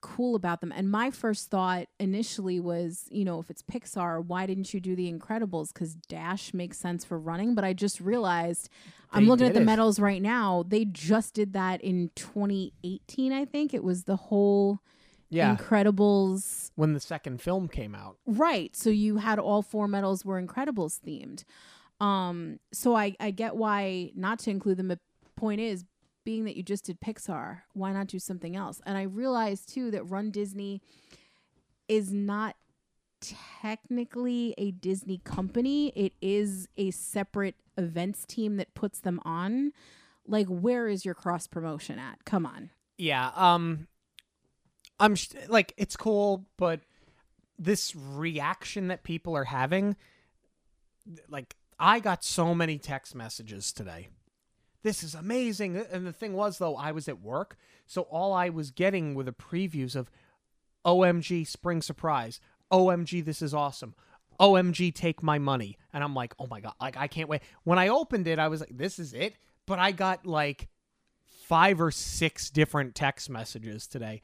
[0.00, 0.72] cool about them.
[0.72, 4.94] And my first thought initially was, you know, if it's Pixar, why didn't you do
[4.94, 5.72] the Incredibles?
[5.72, 7.54] Because Dash makes sense for running.
[7.54, 8.68] But I just realized
[9.12, 9.64] I'm looking at the it.
[9.64, 10.64] medals right now.
[10.66, 13.74] They just did that in 2018, I think.
[13.74, 14.80] It was the whole
[15.28, 16.70] Yeah, Incredibles.
[16.76, 18.18] when the second film came out.
[18.26, 18.74] Right.
[18.76, 21.44] So you had all four medals were Incredibles themed.
[22.04, 24.88] Um, so I, I get why not to include them.
[24.88, 25.00] But
[25.36, 25.84] point is,
[26.24, 28.80] being that you just did Pixar, why not do something else?
[28.86, 30.80] And I realized too that Run Disney
[31.88, 32.56] is not
[33.20, 35.88] technically a Disney company.
[35.96, 39.72] It is a separate events team that puts them on.
[40.26, 42.24] Like, where is your cross promotion at?
[42.24, 42.70] Come on.
[42.98, 43.86] Yeah, um
[44.98, 46.80] I'm sh- like it's cool, but
[47.58, 49.96] this reaction that people are having
[51.28, 54.08] like I got so many text messages today.
[54.82, 55.76] This is amazing.
[55.90, 59.24] And the thing was though, I was at work, so all I was getting were
[59.24, 60.10] the previews of
[60.84, 62.40] OMG spring surprise.
[62.72, 63.94] OMG this is awesome.
[64.40, 65.78] OMG take my money.
[65.92, 68.48] And I'm like, "Oh my god, like I can't wait." When I opened it, I
[68.48, 69.36] was like, "This is it?"
[69.66, 70.68] But I got like
[71.46, 74.20] five or six different text messages today.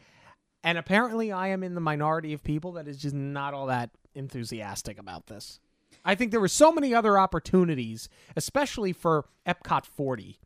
[0.65, 3.91] And apparently, I am in the minority of people that is just not all that
[4.15, 5.59] enthusiastic about this.
[6.05, 10.39] I think there were so many other opportunities, especially for Epcot 40,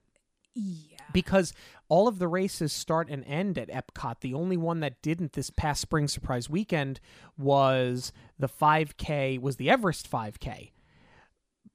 [0.55, 0.99] Yeah.
[1.13, 1.53] because
[1.89, 4.21] all of the races start and end at Epcot.
[4.21, 7.01] The only one that didn't this past spring surprise weekend
[7.39, 10.73] was the 5K, was the Everest 5K.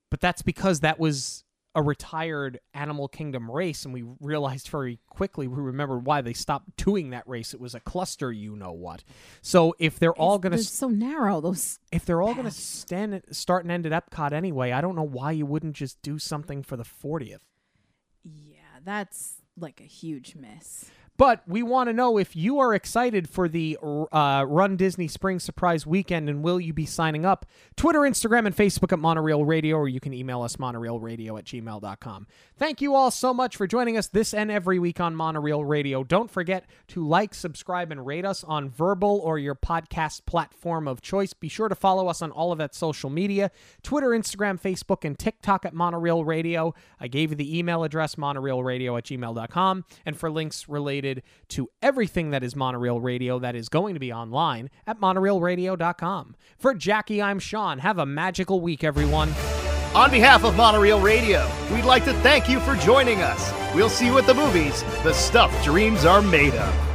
[0.10, 5.48] But that's because that was a retired Animal Kingdom race, and we realized very quickly,
[5.48, 7.54] we remembered why they stopped doing that race.
[7.54, 9.04] It was a cluster, you know what.
[9.42, 11.40] So if they're all going They're to so narrow.
[11.40, 14.96] Those if they're all going to stand start and end at Epcot anyway, I don't
[14.96, 17.40] know why you wouldn't just do something for the 40th.
[18.24, 20.90] Yeah, that's like a huge miss.
[21.18, 25.40] But we want to know if you are excited for the uh, Run Disney Spring
[25.40, 27.46] Surprise Weekend and will you be signing up?
[27.76, 32.28] Twitter, Instagram, and Facebook at Monorail Radio, or you can email us monorailradio at gmail.com.
[32.58, 36.04] Thank you all so much for joining us this and every week on Monorail Radio.
[36.04, 41.02] Don't forget to like, subscribe, and rate us on Verbal or your podcast platform of
[41.02, 41.34] choice.
[41.34, 43.52] Be sure to follow us on all of that social media
[43.84, 46.74] Twitter, Instagram, Facebook, and TikTok at Monorail Radio.
[47.00, 49.86] I gave you the email address, monorailradio at gmail.com.
[50.06, 51.01] And for links related
[51.50, 56.36] to everything that is Monorail Radio that is going to be online at monorailradio.com.
[56.58, 57.80] For Jackie, I'm Sean.
[57.80, 59.30] Have a magical week, everyone.
[59.94, 63.52] On behalf of Monorail Radio, we'd like to thank you for joining us.
[63.76, 66.91] We'll see you at the movies, the stuff dreams are made of.